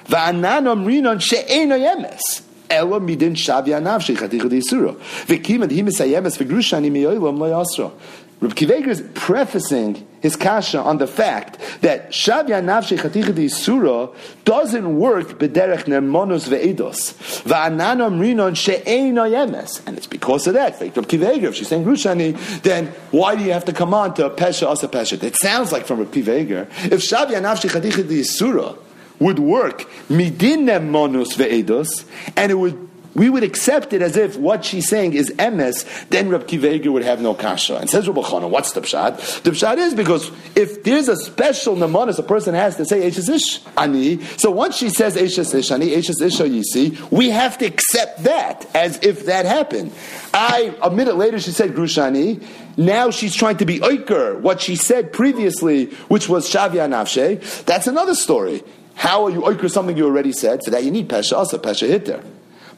[0.07, 2.43] va'anan omrinon she'ena yemes.
[2.69, 4.95] Ela midin shavi anav shechaticha di surah.
[5.27, 7.91] V'kim ad himisayemes v'grushani miyoylam lo yasra.
[8.40, 14.98] Reb Kiveger is prefacing his kasha on the fact that Shavya Nafshi Chaticha Surah doesn't
[14.98, 20.81] work b'derech nemonos ve'edos va'ananam rinon she'eino yemes, and it's because of that.
[20.81, 24.31] Reb Kiveger, if she's saying Grushani, then why do you have to come on to
[24.31, 25.22] Pesha Asa Pesha?
[25.22, 28.74] It sounds like from Reb Kiveger, if Shavya Nafshi Chaticha Surah
[29.18, 34.64] would work midin nemonos ve'edos, and it would we would accept it as if what
[34.64, 37.77] she's saying is emes, then Reb Kiveger would have no kasha.
[37.77, 39.42] And says Rabbi Chana, what's the pshat?
[39.42, 43.29] The pshat is because if there's a special namanis a person has to say Eishes
[43.29, 47.66] Ish Ani, so once she says Eishes Ish Ani, Eishes Ish Yisi, we have to
[47.66, 49.92] accept that as if that happened.
[50.33, 52.44] I, a minute later she said Grushani,
[52.77, 57.87] now she's trying to be Oiker, what she said previously, which was Shavya Nafshe, that's
[57.87, 58.62] another story.
[58.94, 60.62] How are you Oiker something you already said?
[60.62, 62.23] So that you need Pesha Asa, Pesha Hitter.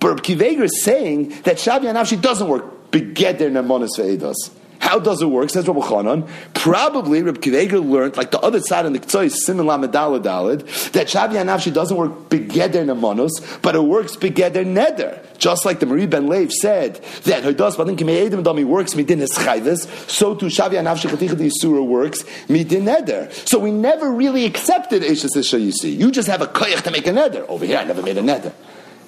[0.02, 2.90] But Kiveger is saying that Shavi Anavshi doesn't work.
[2.90, 4.34] Begeder Nemonis Ve'edos.
[4.80, 5.48] How does it work?
[5.48, 6.28] Says Rabbi Chanan.
[6.54, 11.34] Probably Rabbi Kiveger learned, like the other side in the Ktsoy, Simin Lamed that Shavi
[11.34, 15.24] Anafshi doesn't work begeder nemanos, but it works begeder neder.
[15.38, 19.22] Just like the Marie Ben Leif said that Hodos Badin Kimei Edim Dami works midin
[19.22, 23.32] eschayves, so too Shavi Anafshi Chaticha Surah works midin neder.
[23.48, 25.60] So we never really accepted Eishes Isha.
[25.88, 27.46] You just have a koyach to make a neder.
[27.48, 28.52] Over here, I never made a neder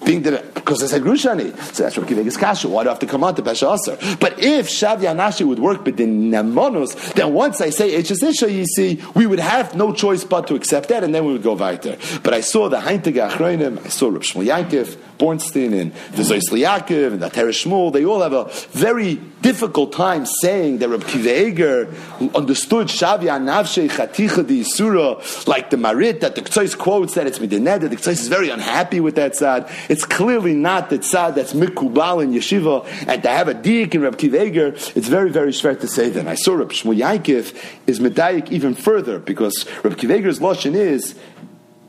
[0.04, 1.56] being that because I said grushani.
[1.74, 2.68] So that's Kiveg is kasha.
[2.68, 4.16] Why do I have to come on to Pesha Aser?
[4.16, 8.50] But if Shav Yanashi would work but in Nemonos, then once I say Eches Isha,
[8.50, 11.42] you see, we would have no choice but to accept that, and then we would
[11.42, 11.96] go weiter.
[12.22, 16.64] But I saw the Heintige Achroinim, I saw Reb Shmuel Yankiv, Bornstein, and the Zoisli
[16.64, 22.34] Yaakov, and the Shmuel, they all have a very difficult time saying that Reb Kiveger
[22.34, 27.38] understood Shav Yanavshe Chaticha Di Isura, like the Marit, that the Ktsois quotes that it's
[27.38, 29.70] Midined, the Ktsois is very unhappy with that side.
[29.88, 34.00] It's clearly not the tzad that's mikubal in yeshiva, and to have a dik in
[34.00, 36.26] Reb Kiveger, it's very, very shver to say that.
[36.26, 37.54] I saw Reb Shmuel Yankif
[37.86, 41.14] is medayik even further, because Reb Kiveger's lashon is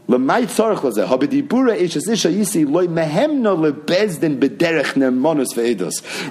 [0.07, 0.15] Isha
[2.29, 2.85] yisi loy.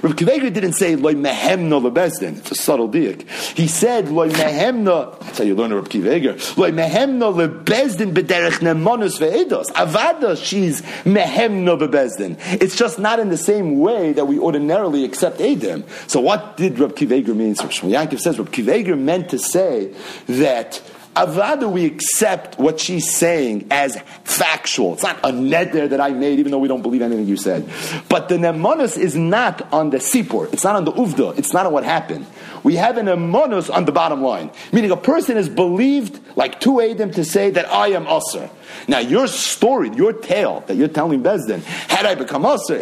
[0.01, 2.37] Rav Kiveger didn't say loy mehemno lebezdin.
[2.37, 3.27] It's a subtle diak.
[3.55, 9.19] He said loy mehemno, that's how you learn Rav Kiveger, loy mehemno lebezdin bederech nemonos
[9.19, 9.65] ve'edos.
[9.73, 12.37] Avada, she's mehemno bebezdin.
[12.61, 15.83] It's just not in the same way that we ordinarily accept Edom.
[16.07, 17.55] So what did Rav Kiveger mean?
[17.55, 19.93] So Yankov says Rav Kiveger meant to say
[20.27, 20.81] that
[21.15, 24.93] Avada, we accept what she's saying as factual.
[24.93, 27.69] It's not a neder that I made, even though we don't believe anything you said.
[28.09, 30.51] But the nemonos is not on the sipur.
[30.51, 31.37] It's not on the uvda.
[31.37, 32.25] It's not on what happened.
[32.63, 34.51] We have an nemonos on the bottom line.
[34.73, 38.49] Meaning a person is believed, like two Adam, to say that I am usher.
[38.87, 42.77] Now, your story, your tale that you're telling Bezdin, had I become usher,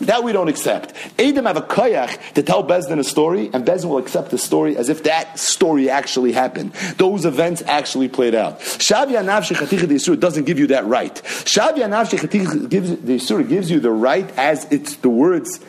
[0.00, 0.92] that we don't accept.
[1.18, 4.76] Adam have a koyach to tell Bezdin a story, and Bezdin will accept the story
[4.76, 6.72] as if that story actually happened.
[6.98, 8.60] Those events actually played out.
[8.60, 11.14] Shavya Nafshi Chaticha doesn't give you that right.
[11.14, 15.60] Shavya Nafshi Chaticha gives, gives you the right as it's the words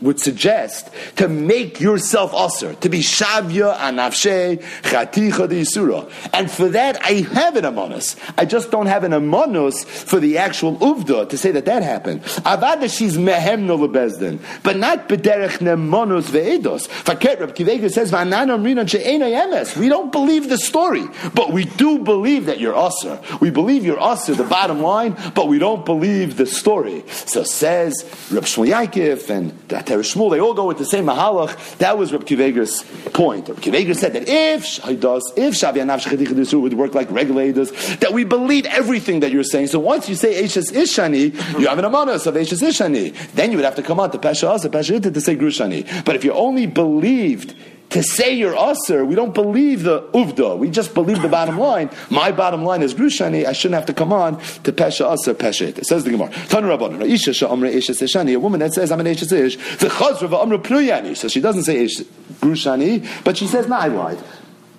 [0.00, 6.10] would suggest to make yourself usher, to be shavya anafshe chaticha yisura.
[6.32, 8.16] And for that, I have an amonos.
[8.38, 12.22] I just don't have an amonos for the actual uvda to say that that happened.
[12.22, 16.88] Avada she's mehem no lebezdin, but not bederech nemonos ve'edos.
[16.88, 19.76] Faket Reb Kivega says v'anan amrinan she'ena yemes.
[19.76, 23.20] We don't believe the story, but we do believe that you're usher.
[23.40, 27.04] We believe you're usher, the bottom line, but we don't believe the story.
[27.08, 31.78] So says Reb Shmuel Yaakov and Teresh Shmuel, they all go with the same mahalach.
[31.78, 33.48] That was Reb Kiveger's point.
[33.48, 38.66] Reb Kiveger said that if does, if Shavi would work like regulators, that we believe
[38.66, 39.68] everything that you're saying.
[39.68, 43.14] So once you say Eishes Ishani, you have an amanos of Eishes Ishani.
[43.32, 46.04] Then you would have to come out to Pesha Asa, Pesha to say Grushani.
[46.04, 47.54] But if you only believed
[47.90, 50.56] to say you're usher, we don't believe the uvda.
[50.56, 51.90] We just believe the bottom line.
[52.10, 53.44] My bottom line is grushani.
[53.44, 55.86] I shouldn't have to come on to pesha usher pesha it.
[55.86, 56.30] says the Gemara.
[56.48, 58.34] Tan rabbanon isha shamre isha seshani.
[58.34, 59.56] A woman that says I'm an isha ish.
[59.78, 61.16] The chazra v'amra pluyani.
[61.16, 61.98] So she doesn't say ish
[62.40, 64.18] grushani, but she says no, I lied.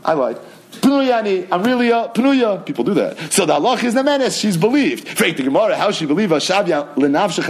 [0.04, 0.40] I lied.
[0.84, 2.66] Pnuyani, Amrilia, uh, Pnuya.
[2.66, 3.18] People do that.
[3.32, 5.08] So the Allah is Nemenes, she's believed.
[5.08, 7.44] Frank the Gemara, how she believe Shabya Lenavsha.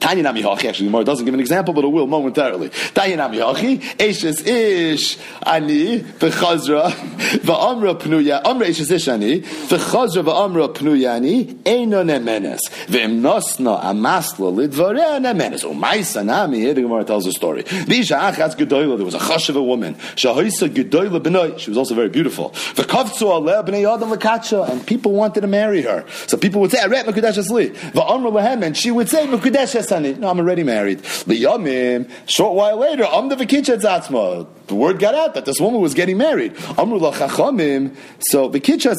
[0.05, 2.69] Tanya Nami Hachi, actually, Gemara doesn't give an example, but it will momentarily.
[2.93, 6.91] Tanya Nami Hachi, Eshes Ish Ani, V'chazra,
[7.39, 15.19] V'amra Pnuya, Amra Eshes Ish Ani, V'chazra V'amra Pnuyani, Eino Nemenes, V'im Nosna Amasla Lidvarea
[15.19, 15.65] Nemenes.
[15.65, 17.63] Oh, Umaisa Nami, here the Gemara tells a story.
[17.63, 19.95] Visha Achatz Gedoyla, there was a chash of a woman.
[19.95, 22.51] Shahoisa Gedoyla B'noi, she was also very beautiful.
[22.51, 26.05] V'kavtzu Aleh B'nei Adam L'kacha, and people wanted to marry her.
[26.27, 27.75] So people would say, Aret Mekudesh Asli.
[27.93, 31.03] V'amra Lehem, and she would say, Mekudesh no, I'm already married.
[31.03, 34.47] Liyamim, short while later, I'm the Vikichet Zatzma.
[34.67, 36.57] The word got out that this woman was getting married.
[36.57, 38.95] So the kitchas.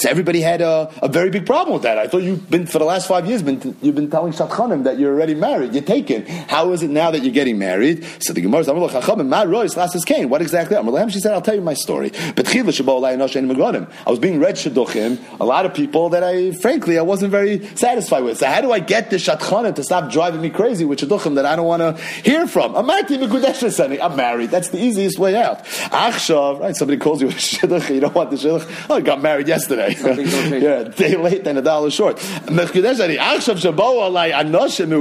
[0.00, 1.98] So everybody had a, a very big problem with that.
[1.98, 3.42] I thought you've been for the last five years.
[3.42, 5.72] Been you've been telling shadchanim that you're already married.
[5.72, 6.26] You're taken.
[6.26, 8.04] How is it now that you're getting married?
[8.20, 9.28] So the Gemara says, chachamim.
[9.28, 10.28] Ma rois lasses Cain.
[10.28, 10.76] What exactly?
[11.10, 12.10] She said, I'll tell you my story.
[12.36, 12.62] But I
[14.06, 15.18] was being read shidduchim.
[15.40, 18.38] A lot of people that I, frankly, I wasn't very satisfied with.
[18.38, 21.46] So how do I get the shadchanim to stop driving me crazy with shidduchim that
[21.46, 22.74] I don't want to hear from?
[22.76, 22.86] I'm
[24.16, 24.50] married.
[24.50, 25.64] That's the easiest way out.
[25.64, 26.76] Achshav, right?
[26.76, 28.86] Somebody calls you a shidduch, you don't want the shidduch.
[28.88, 29.96] Oh, I got married yesterday.
[30.60, 32.16] yeah, day late and a dollar short.
[32.16, 33.06] Mechkidesh, I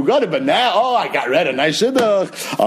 [0.01, 2.59] got it, but now, oh, I got rid of nice shidduch.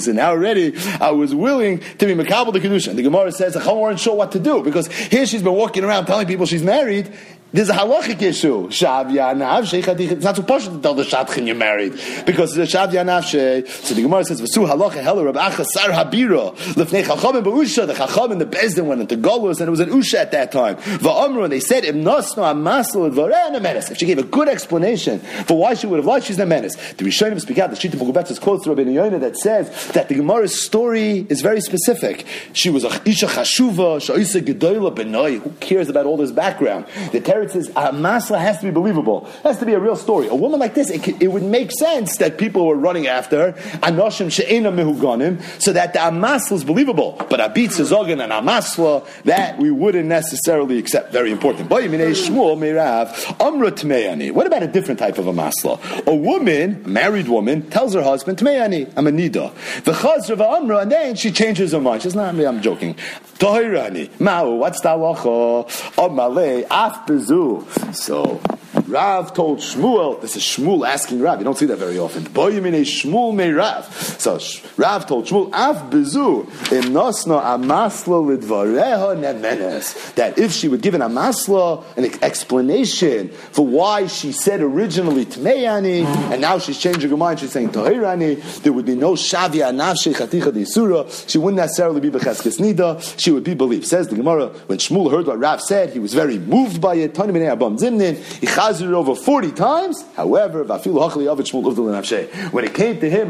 [0.00, 2.88] So now already I was willing to be makabel the kedusha.
[2.88, 5.84] And the Gemara says, I weren't sure what to do because here she's been walking
[5.84, 7.12] around telling people she's married,
[7.54, 8.66] there's a halachic issue.
[8.66, 9.72] Shav yanav.
[9.72, 11.92] It's not so posh to tell the shadchan you're married
[12.26, 13.24] because the shav yanav.
[13.68, 17.86] So the Gemara says v'su halacha heller Rab Acha sar habira lefnei chachamim b'usha.
[17.86, 20.76] The chachamim the bezdin went into Golus and it was an usha at that time.
[20.76, 23.88] Va'amru and they said if nosno amasel dvarei menace.
[23.88, 26.74] If she gave a good explanation for why she would have lied, she's a menace.
[26.74, 27.70] The Rishonim speak out.
[27.70, 32.26] The Shita Bugubetz quotes Rabbi Yoina that says that the Gemara's story is very specific.
[32.52, 35.38] She was a isha chashuva, sha'isa gedoyla benoi.
[35.40, 36.86] Who cares about all this background?
[37.12, 39.26] The Torah says a masla has to be believable.
[39.26, 40.28] It has to be a real story.
[40.28, 43.52] A woman like this, it, it would make sense that people were running after her,
[43.80, 47.16] anoshim she'ena mehuganim, so that the amasla is believable.
[47.30, 51.12] But abit zogan and amasla, that we wouldn't necessarily accept.
[51.12, 51.70] Very important.
[51.70, 51.84] What
[54.46, 55.24] about a different type of?
[55.26, 59.52] A woman, a married woman, tells her husband, Tmeani, I'm a nida.
[59.84, 62.02] The chazra amra, and then she changes her mind.
[62.02, 62.94] She's not, I'm joking.
[63.38, 65.66] Tohirani, ma'u, what's the halacha?
[65.96, 67.06] Amale, af
[67.92, 68.40] So,
[68.88, 72.24] Rav told Shmuel, this is Shmuel asking Rav, you don't see that very often.
[72.24, 73.86] Boyimine Shmuel me Rav.
[74.20, 74.38] So
[74.76, 76.44] Rav told Shmuel, Af bezu,
[79.16, 80.14] nemenes.
[80.16, 86.04] That if she would give an amasla, an explanation for why she said originally Tmeyani,
[86.04, 90.14] and now she's changing her mind, she's saying Tahirani, there would be no Shavia Nafshe
[90.14, 93.86] Chaticha Disura, she wouldn't necessarily be Becheskes Nida, she would be believed.
[93.86, 97.13] Says the Gemara, when Shmuel heard what Rav said, he was very moved by it.
[97.14, 98.16] Zimnin,
[98.54, 100.04] chazed over 40 times.
[100.14, 103.26] However, when it came to him,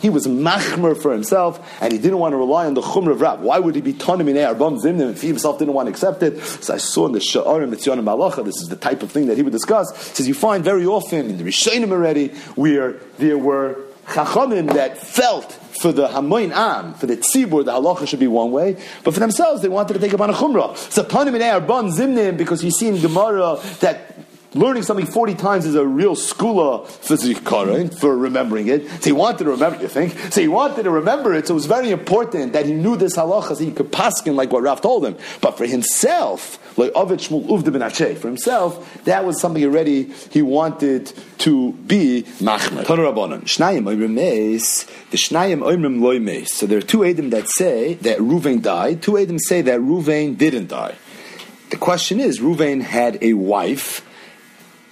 [0.00, 3.20] he was machmer for himself, and he didn't want to rely on the chumr of
[3.20, 3.40] Rab.
[3.40, 6.22] Why would he be tanim in arbam zimnim if he himself didn't want to accept
[6.22, 6.40] it?
[6.40, 9.36] So I saw in the Sha'arim Metzuyanim B'Halacha, this is the type of thing that
[9.36, 9.94] he would discuss.
[10.14, 13.76] says you find very often in the Rishonim already where there were
[14.08, 18.50] chachamim that felt for the Hamoin Am, for the Tzibur, the halacha should be one
[18.50, 20.76] way, but for themselves, they wanted to take upon a chumrah.
[20.76, 24.16] So panim in Arbon Zimnim, because you see in Gemara that
[24.54, 28.88] learning something 40 times is a real skula for for remembering it.
[28.88, 30.18] So he wanted to remember, you think?
[30.32, 33.16] So he wanted to remember it, so it was very important that he knew this
[33.16, 35.16] halacha so he could paskin like what Rav told him.
[35.40, 40.42] But for himself, like Ovid Shmuel Uvda ben for himself, that was something already he
[40.42, 42.84] wanted to be machmer.
[42.84, 46.54] Shnayim oimrim meis, the Shnayim oimrim loy meis.
[46.54, 50.36] So there are two Edom that say that Ruvain died, two Edom say that Ruvain
[50.38, 50.94] didn't die.
[51.70, 54.06] The question is, Ruvain had a wife,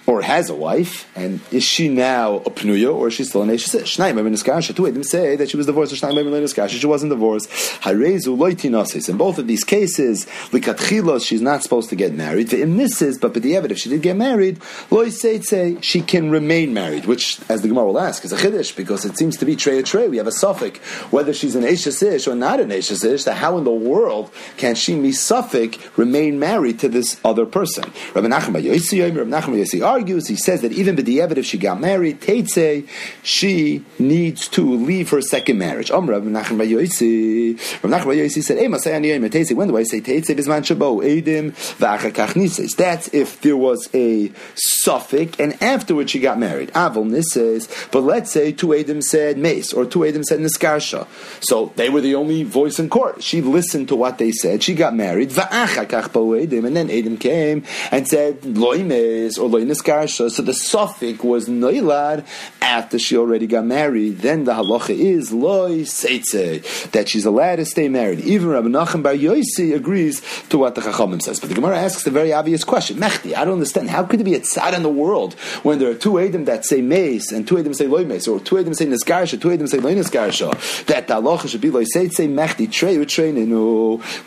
[0.07, 3.49] or has a wife, and is she now a pnuya, or is she still an
[3.49, 3.81] Eshes?
[3.81, 4.75] Shnayim Niskasha.
[4.75, 7.49] Two them say that she was divorced, or Shnayim Niskasha, she wasn't divorced.
[7.81, 9.09] Harezu loitinosis.
[9.09, 12.49] In both of these cases, likatchilos, she's not supposed to get married.
[12.49, 17.05] The misses, but the if she did get married, loy say she can remain married,
[17.05, 19.81] which, as the Gemara will ask, is a chiddush because it seems to be trey
[19.81, 20.07] trey.
[20.07, 20.79] We have a suffix
[21.11, 24.93] whether she's an Eshes or not an Eshes that how in the world can she
[24.93, 27.85] misafik remain married to this other person?
[28.13, 29.59] Rabbi Nachman Yosi, Rabbi Nachman
[29.97, 32.87] argues, he says that even B'di'evet, if she got married, Teitze,
[33.23, 35.89] she needs to leave her second marriage.
[35.89, 39.83] Om Rav Menachem Bayoisi, Rav Menachem Bayoisi said, Ema say aniyim Teitze, when do I
[39.83, 40.35] say Teitze?
[40.35, 42.75] Bizman Shabo, Edim, V'achakach Nises.
[42.75, 46.71] That's if there was a suffix, and afterwards she got married.
[46.73, 51.07] Avol Nises, but let's say two Edim said Mace, or two Edim said Niskarsha.
[51.43, 53.23] So they were the only voice in court.
[53.23, 57.19] She listened to what they said, she got married, V'achakach Bo Edim, and then Edim
[57.19, 62.25] came and said, Mace, or Niskarsha, Garsha, so the suffix was Noilad
[62.61, 64.19] after she already got married.
[64.19, 68.19] Then the halacha is Loi Seitze, that she's allowed to stay married.
[68.19, 71.39] Even Rabbi Nachum Bar Yosi agrees to what the Chachamim says.
[71.39, 72.97] But the Gemara asks a very obvious question.
[72.97, 73.89] Mechti, I don't understand.
[73.89, 76.65] How could it be a tzad in the world when there are two Edom that
[76.65, 79.67] say Mace and two Edom say Loi Mace, or two Edom say Nisgarsha, two Edom
[79.67, 83.31] say Loi Nisgarsha, that the halacha should be Loi Seitze, Mechti, Trey Trey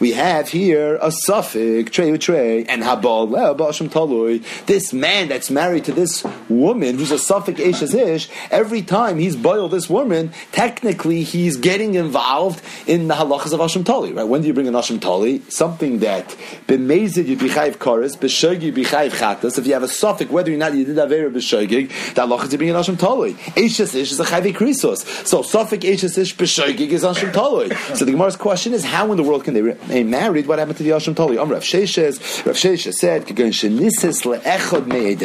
[0.01, 4.43] We have here a suffix, Trey Trey, and Habal, Leabashim Taloy.
[4.65, 9.37] This man that's married to this woman who's a Suffolk Ashes Ish, every time he's
[9.37, 14.25] boiled this woman, technically he's getting involved in the halachas of Asham Tali, right?
[14.25, 15.43] When do you bring an Asham Tali?
[15.49, 16.37] Something that
[16.67, 19.59] b'mezid you bichayv kares, b'shogig you bichayv chatas.
[19.59, 22.59] If you have a Suffolk, whether or not you did avera b'shogig, that halachas you
[22.59, 23.37] bring an Asham Tali.
[23.57, 25.05] Ashes Ish is a chayve krisos.
[25.27, 27.75] So Suffolk Ashes Ish b'shogig is Asham Tali.
[27.95, 30.47] So the Gemara's question is, how in the world can they remain married?
[30.47, 31.39] What happened to the Asham Tali?
[31.39, 33.27] Um, Rav Sheshes, Rav Sheshes said,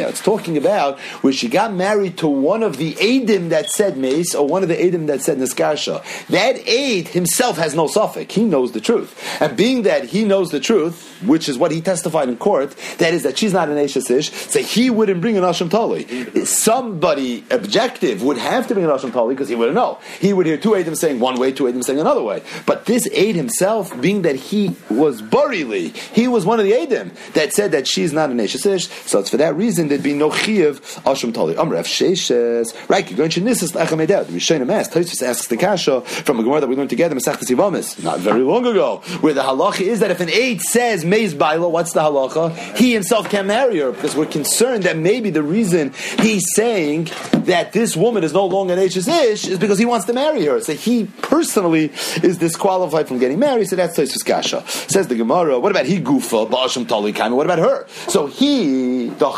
[0.08, 4.34] it's talking about where she got married to one of the Adim that said Mace
[4.34, 6.02] or one of the Adim that said Niskarsha.
[6.28, 8.34] That aid himself has no suffix.
[8.34, 9.40] He knows the truth.
[9.40, 13.14] And being that he knows the truth, which is what he testified in court, that
[13.14, 16.44] is that she's not an Ashes so he wouldn't bring an Asham Tali.
[16.44, 19.98] Somebody objective would have to bring an Asham Tali because he wouldn't know.
[20.20, 22.42] He would hear two Adim saying one way, two Adim saying another way.
[22.66, 27.12] But this aid himself, being that he was Burili, he was one of the Adim
[27.32, 30.30] that said that she's not an Ashes so it's for that reason there'd be no
[30.30, 31.56] Chiv Asham Tali.
[31.56, 31.86] Amr F.
[31.86, 34.06] Sheshes, right, you're going to Nisas Lechem.
[34.06, 37.36] The Rishayim asked, Tosis asks the Kasha from a Gemara that we learned together, Masech
[37.36, 41.32] Sivamis, not very long ago, where the halacha is that if an eight says Maze
[41.34, 42.54] Baila, what's the halacha?
[42.76, 47.08] He himself can't marry her because we're concerned that maybe the reason he's saying
[47.46, 50.60] that this woman is no longer an Ish is because he wants to marry her.
[50.60, 51.92] So he personally
[52.22, 53.68] is disqualified from getting married.
[53.68, 54.66] So that's Tosis Kasha.
[54.66, 57.12] Says the Gemara, what about he Gufa, Ba'asham Tali?
[57.12, 57.86] What about her?
[58.08, 59.30] So he, the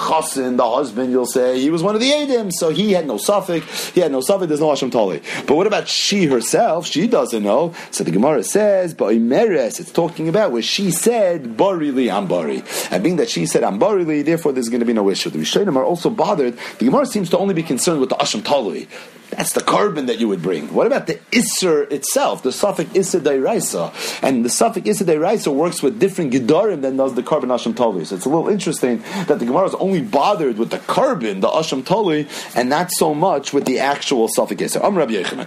[0.57, 3.91] the husband, you'll say, he was one of the Adim, so he had no suffix,
[3.91, 5.23] he had no suffix, there's no Asham Tali.
[5.47, 6.87] But what about she herself?
[6.87, 7.75] She doesn't know.
[7.91, 12.63] So the Gemara says, but Imeres, it's talking about where she said, Barili, I'm Bari.
[12.91, 15.31] And being that she said, I'm Barili, therefore there's going to be no issue.
[15.31, 16.59] The Rishonim are also bothered.
[16.79, 18.89] The Gemara seems to only be concerned with the Asham Tali.
[19.31, 20.73] That's the carbon that you would bring.
[20.73, 24.23] What about the Isser itself, the suffix Isser Dairaisa?
[24.23, 28.05] And the suffix Isser Dairaisa works with different Gedarim than does the carbon Asham Tali.
[28.05, 31.49] So it's a little interesting that the Gemara is only bothered with the carbon, the
[31.49, 34.83] Asham Tali, and not so much with the actual suffix Isser.
[34.83, 35.47] Am Rabbi Yechanan.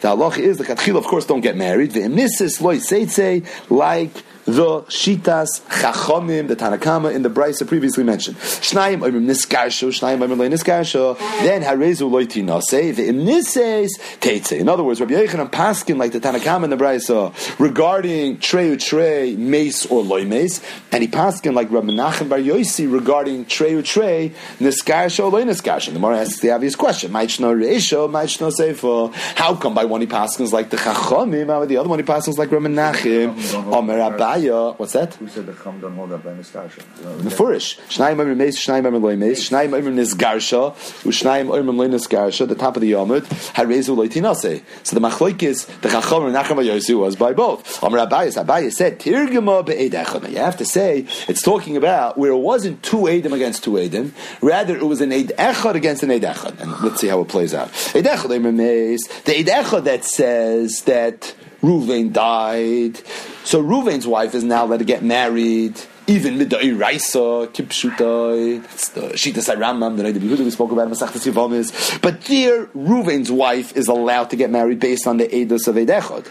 [0.00, 1.90] The halacha is the Katchil, of course, don't get married.
[1.90, 4.12] The Emisis Loy Seitze, like
[4.48, 8.38] the Shitas Chachomim, the Tanakama in the Brisa previously mentioned.
[8.38, 14.58] Shnayim Oimim Niskarsho, Shnayim Oimim then Harezu Loy Tinase, Imnises Teitze.
[14.58, 19.36] In other words, Rabbi Yechanan Paskin, like the Tanakama in the Brisa, regarding Treu Trey,
[19.36, 24.32] Mace or Loy Mace, and he Paskin like Rabbi Menachem Bar Yosi regarding Treu Trey,
[24.58, 25.88] Niskarsho, Loy Niskarsho.
[25.88, 29.12] The Gemara asks the obvious question, Maichno Reisho, Maichno Seifo.
[29.36, 32.38] How come by one he Paskins like the Chachomim, how the other one he Paskins
[32.38, 35.14] like Rabbi Menachem, Omer Abai, Raya, what's that?
[35.14, 36.82] Who said the Chum don't hold up by Niskarsha?
[37.22, 37.78] Mefurish.
[37.88, 40.74] Shnayim Omer Meis, Shnayim Omer Loy Meis, Shnayim Omer Nisgarsha,
[41.04, 43.22] Ushnayim Omer Loy Nisgarsha, the top of the Yomud,
[43.54, 44.62] Harezu Loy Tinase.
[44.82, 47.82] So the Machloik is, the Chachom and Nachem Yosu was by both.
[47.82, 50.30] Omer Abayas, Abayas said, Tirgama Be'ed Echad.
[50.30, 54.12] You have to say, it's talking about where it wasn't two Edim against two Edim,
[54.40, 56.60] rather it was an Eid Echad against an Eid Echad.
[56.60, 57.68] And let's see how it plays out.
[57.94, 63.00] Eid Echad Omer Meis, the Eid Echad that says that Ruvain died.
[63.44, 65.80] So Ruvain's wife is now let to get married.
[66.06, 68.64] Even midai raisa kipshutai.
[68.64, 72.00] It's the shita saramam the Rebbe Yehuda we spoke about in Masechtas Yivamis.
[72.00, 76.26] But dear Ruvain's wife is allowed to get married based on the edus of Eidechot,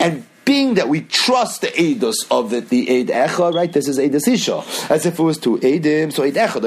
[0.00, 3.72] and being that we trust the Eidos of the, the Eid Echa, right?
[3.72, 4.64] This is Eidos Isha.
[4.92, 6.60] As if it was two Eidim, so Eid Echa.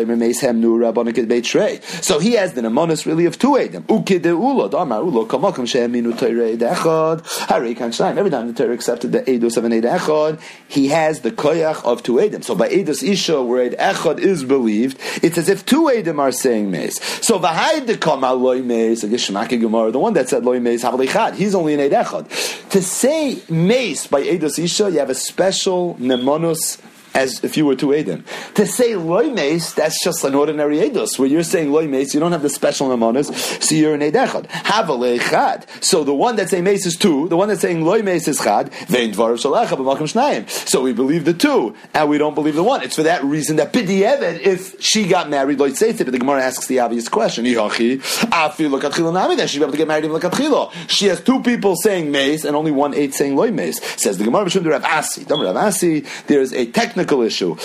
[2.02, 3.84] So he has the Nemonis really of two Eidim.
[3.90, 8.16] Uke de Ulo, Damar Ulo, Kamakam Shem Minu Teire Eid Echad, Hari Kan Shnaim.
[8.16, 11.84] Every time the Torah accepted the Eidos of an Eid Echad, he has the Koyach
[11.84, 12.42] of two Eidim.
[12.42, 16.32] So by Eidos Isha, where Eid Echad is believed, it's as if two Eidim are
[16.32, 17.04] saying Meis.
[17.22, 21.74] So Vahai de Kamal Loy Meis, the one that said Loy Meis, Havalichad, he's only
[21.74, 22.70] an Eid Echad.
[22.70, 23.42] To say
[23.74, 26.78] Mace by Eidos Isha, you have a special nemonus
[27.14, 28.24] as if you were two Edom.
[28.56, 31.20] To say mace, that's just an ordinary Eidos.
[31.20, 34.48] Where you're saying mace, you don't have the special nemonus, so you're an Eidechad.
[34.48, 34.88] Have
[35.30, 35.66] chad.
[35.82, 38.72] So the one that's saying mace is two, the one that's saying mace is chad,
[38.72, 40.50] shnayim.
[40.50, 42.82] So we believe the two, and we don't believe the one.
[42.82, 46.68] It's for that reason that b'di'evet, if she got married, seif, but the Gemara asks
[46.68, 48.00] the obvious question, Ihachi,
[48.30, 50.72] afi lokatchila nami, then she'd be able to get married even lokatchila.
[50.90, 53.80] She has two people saying mace, and only one eight saying mace.
[54.02, 55.24] Says the Gemara, Rav Asi.
[55.24, 57.56] Rav Asi, there is a technical issue.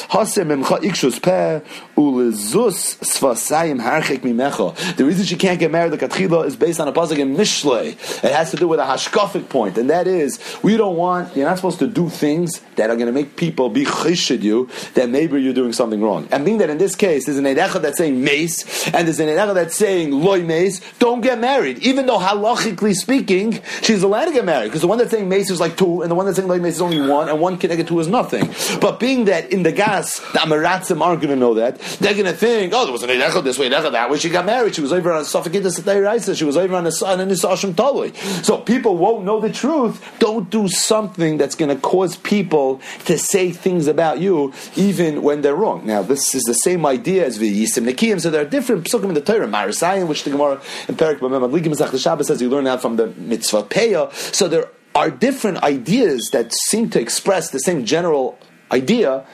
[4.97, 7.93] The reason she can't get married, the katchila, is based on a pasuk in Mishlei.
[8.25, 11.37] It has to do with a hashkafic point, and that is we don't want.
[11.37, 14.69] You're not supposed to do things that are going to make people be chishid you
[14.95, 16.29] that maybe you're doing something wrong.
[16.31, 19.29] And being that in this case there's an edecha that's saying mace and there's an
[19.29, 21.79] edecha that's saying loy mace, don't get married.
[21.79, 25.51] Even though halachically speaking, she's allowed to get married because the one that's saying mace
[25.51, 27.59] is like two, and the one that's saying loy mace is only one, and one
[27.59, 28.53] connected two is nothing.
[28.81, 31.79] But being that in the gas, the Amaratzim aren't going to know that.
[32.01, 34.19] They're going to think, oh, there was an Eidechel this way, Eidechel that way.
[34.19, 34.75] She got married.
[34.75, 36.35] She was over on Sophikitas Raisa.
[36.35, 38.15] She was over on a son and Nisashim Tolui.
[38.45, 40.05] So people won't know the truth.
[40.19, 45.43] Don't do something that's going to cause people to say things about you, even when
[45.43, 45.87] they're wrong.
[45.87, 48.21] Now, this is the same idea as the Yisim Nikim.
[48.21, 52.01] So there are different psukim in the Torah, Marisayim, which the Gemara in Perik B'Mem
[52.01, 54.13] Shabbos says you learn that from the Mitzvah Peah.
[54.35, 58.39] So there are different ideas that seem to express the same general
[58.73, 59.25] idea,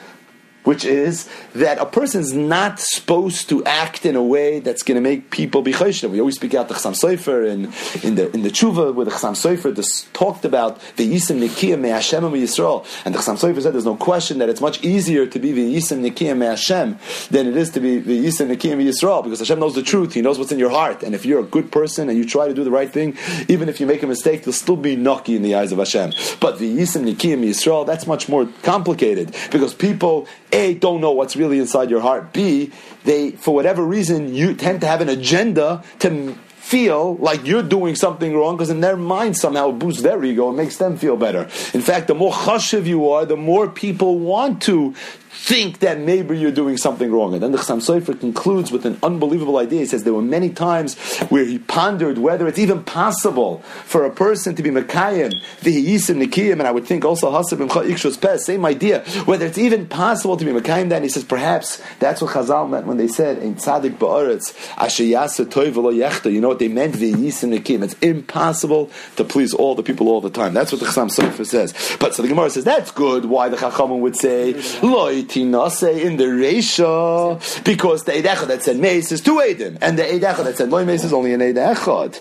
[0.65, 4.95] which is that a person is not supposed to act in a way that's going
[4.95, 6.09] to make people be chayshim.
[6.09, 7.71] We always speak out the Chassam Sofer in,
[8.07, 9.73] in the in the Tshuva where the Chassam Sofer
[10.13, 13.85] talked about the Yisim Nikiyah Me Hashem and Yisrael, and the Chassam Sofer said there's
[13.85, 16.97] no question that it's much easier to be the Yisim Nikiyah Me Hashem
[17.29, 20.13] than it is to be the Yisim Nikiyah Me Yisrael because Hashem knows the truth.
[20.13, 22.47] He knows what's in your heart, and if you're a good person and you try
[22.47, 25.35] to do the right thing, even if you make a mistake, you'll still be Naki
[25.35, 26.13] in the eyes of Hashem.
[26.39, 31.11] But the Yisim Nikiyah Me Yisrael, that's much more complicated because people a, don't know
[31.11, 32.31] what's really inside your heart.
[32.31, 32.71] B,
[33.03, 37.93] they, for whatever reason, you tend to have an agenda to feel like you're doing
[37.93, 41.15] something wrong because in their mind somehow it boosts their ego and makes them feel
[41.15, 41.43] better.
[41.73, 44.95] In fact, the more chashiv you are, the more people want to
[45.35, 47.33] think that maybe you're doing something wrong.
[47.33, 49.81] And then the Chassam Sofer concludes with an unbelievable idea.
[49.81, 50.97] He says there were many times
[51.29, 56.25] where he pondered whether it's even possible for a person to be Mekayim, the Yisim
[56.25, 59.87] Nikiyim, and I would think also Hasab and Ikshos Pes, same idea, whether it's even
[59.87, 60.95] possible to be Mekayim that.
[60.95, 65.45] And he says perhaps that's what Chazal meant when they said, in Tzadik Ba'aretz, Ashayasa
[65.45, 66.31] Toiv Yechta.
[66.31, 66.93] You know what they meant?
[66.95, 67.83] The Yisim Nikiyim.
[67.83, 70.53] It's impossible to please all the people all the time.
[70.53, 71.73] That's what the Chassam Sofer says.
[71.99, 73.25] But so the Gemara says, that's good.
[73.25, 78.63] Why the Chachamim would say, Loit tinase in the Reisha because the Eid Echad that
[78.63, 81.33] said Meis is two Eidim, and the Eid Echad that said Loy Meis is only
[81.33, 82.15] an Eid Echad.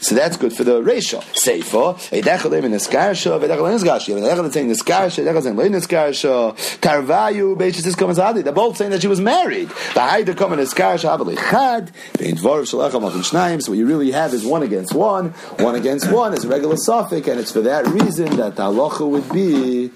[0.00, 1.20] So that's good for the Reisha.
[1.34, 5.42] Seifa, Eid Echad in Niskarsha, Eid Echad in Niskarsha, Eid Echad saying Niskarsha, Eid Echad
[5.42, 8.44] saying Loy Niskarsha, Tarvayu, Beishis is coming Zadi.
[8.44, 9.68] They're both saying that she was married.
[9.94, 13.62] The Haida coming Niskarsha, Havali Chad, Bein Dvar Shalacham Machin Shnaim.
[13.62, 16.76] So what you really have is one against one, one against one is a regular
[16.76, 19.90] suffix, and it's for that reason that the halacha would be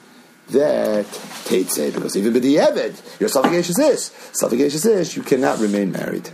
[0.50, 1.06] that
[1.44, 4.10] Tate say, because even with the Evid, your suffix is this.
[4.32, 6.30] Suffix is this, you cannot remain married.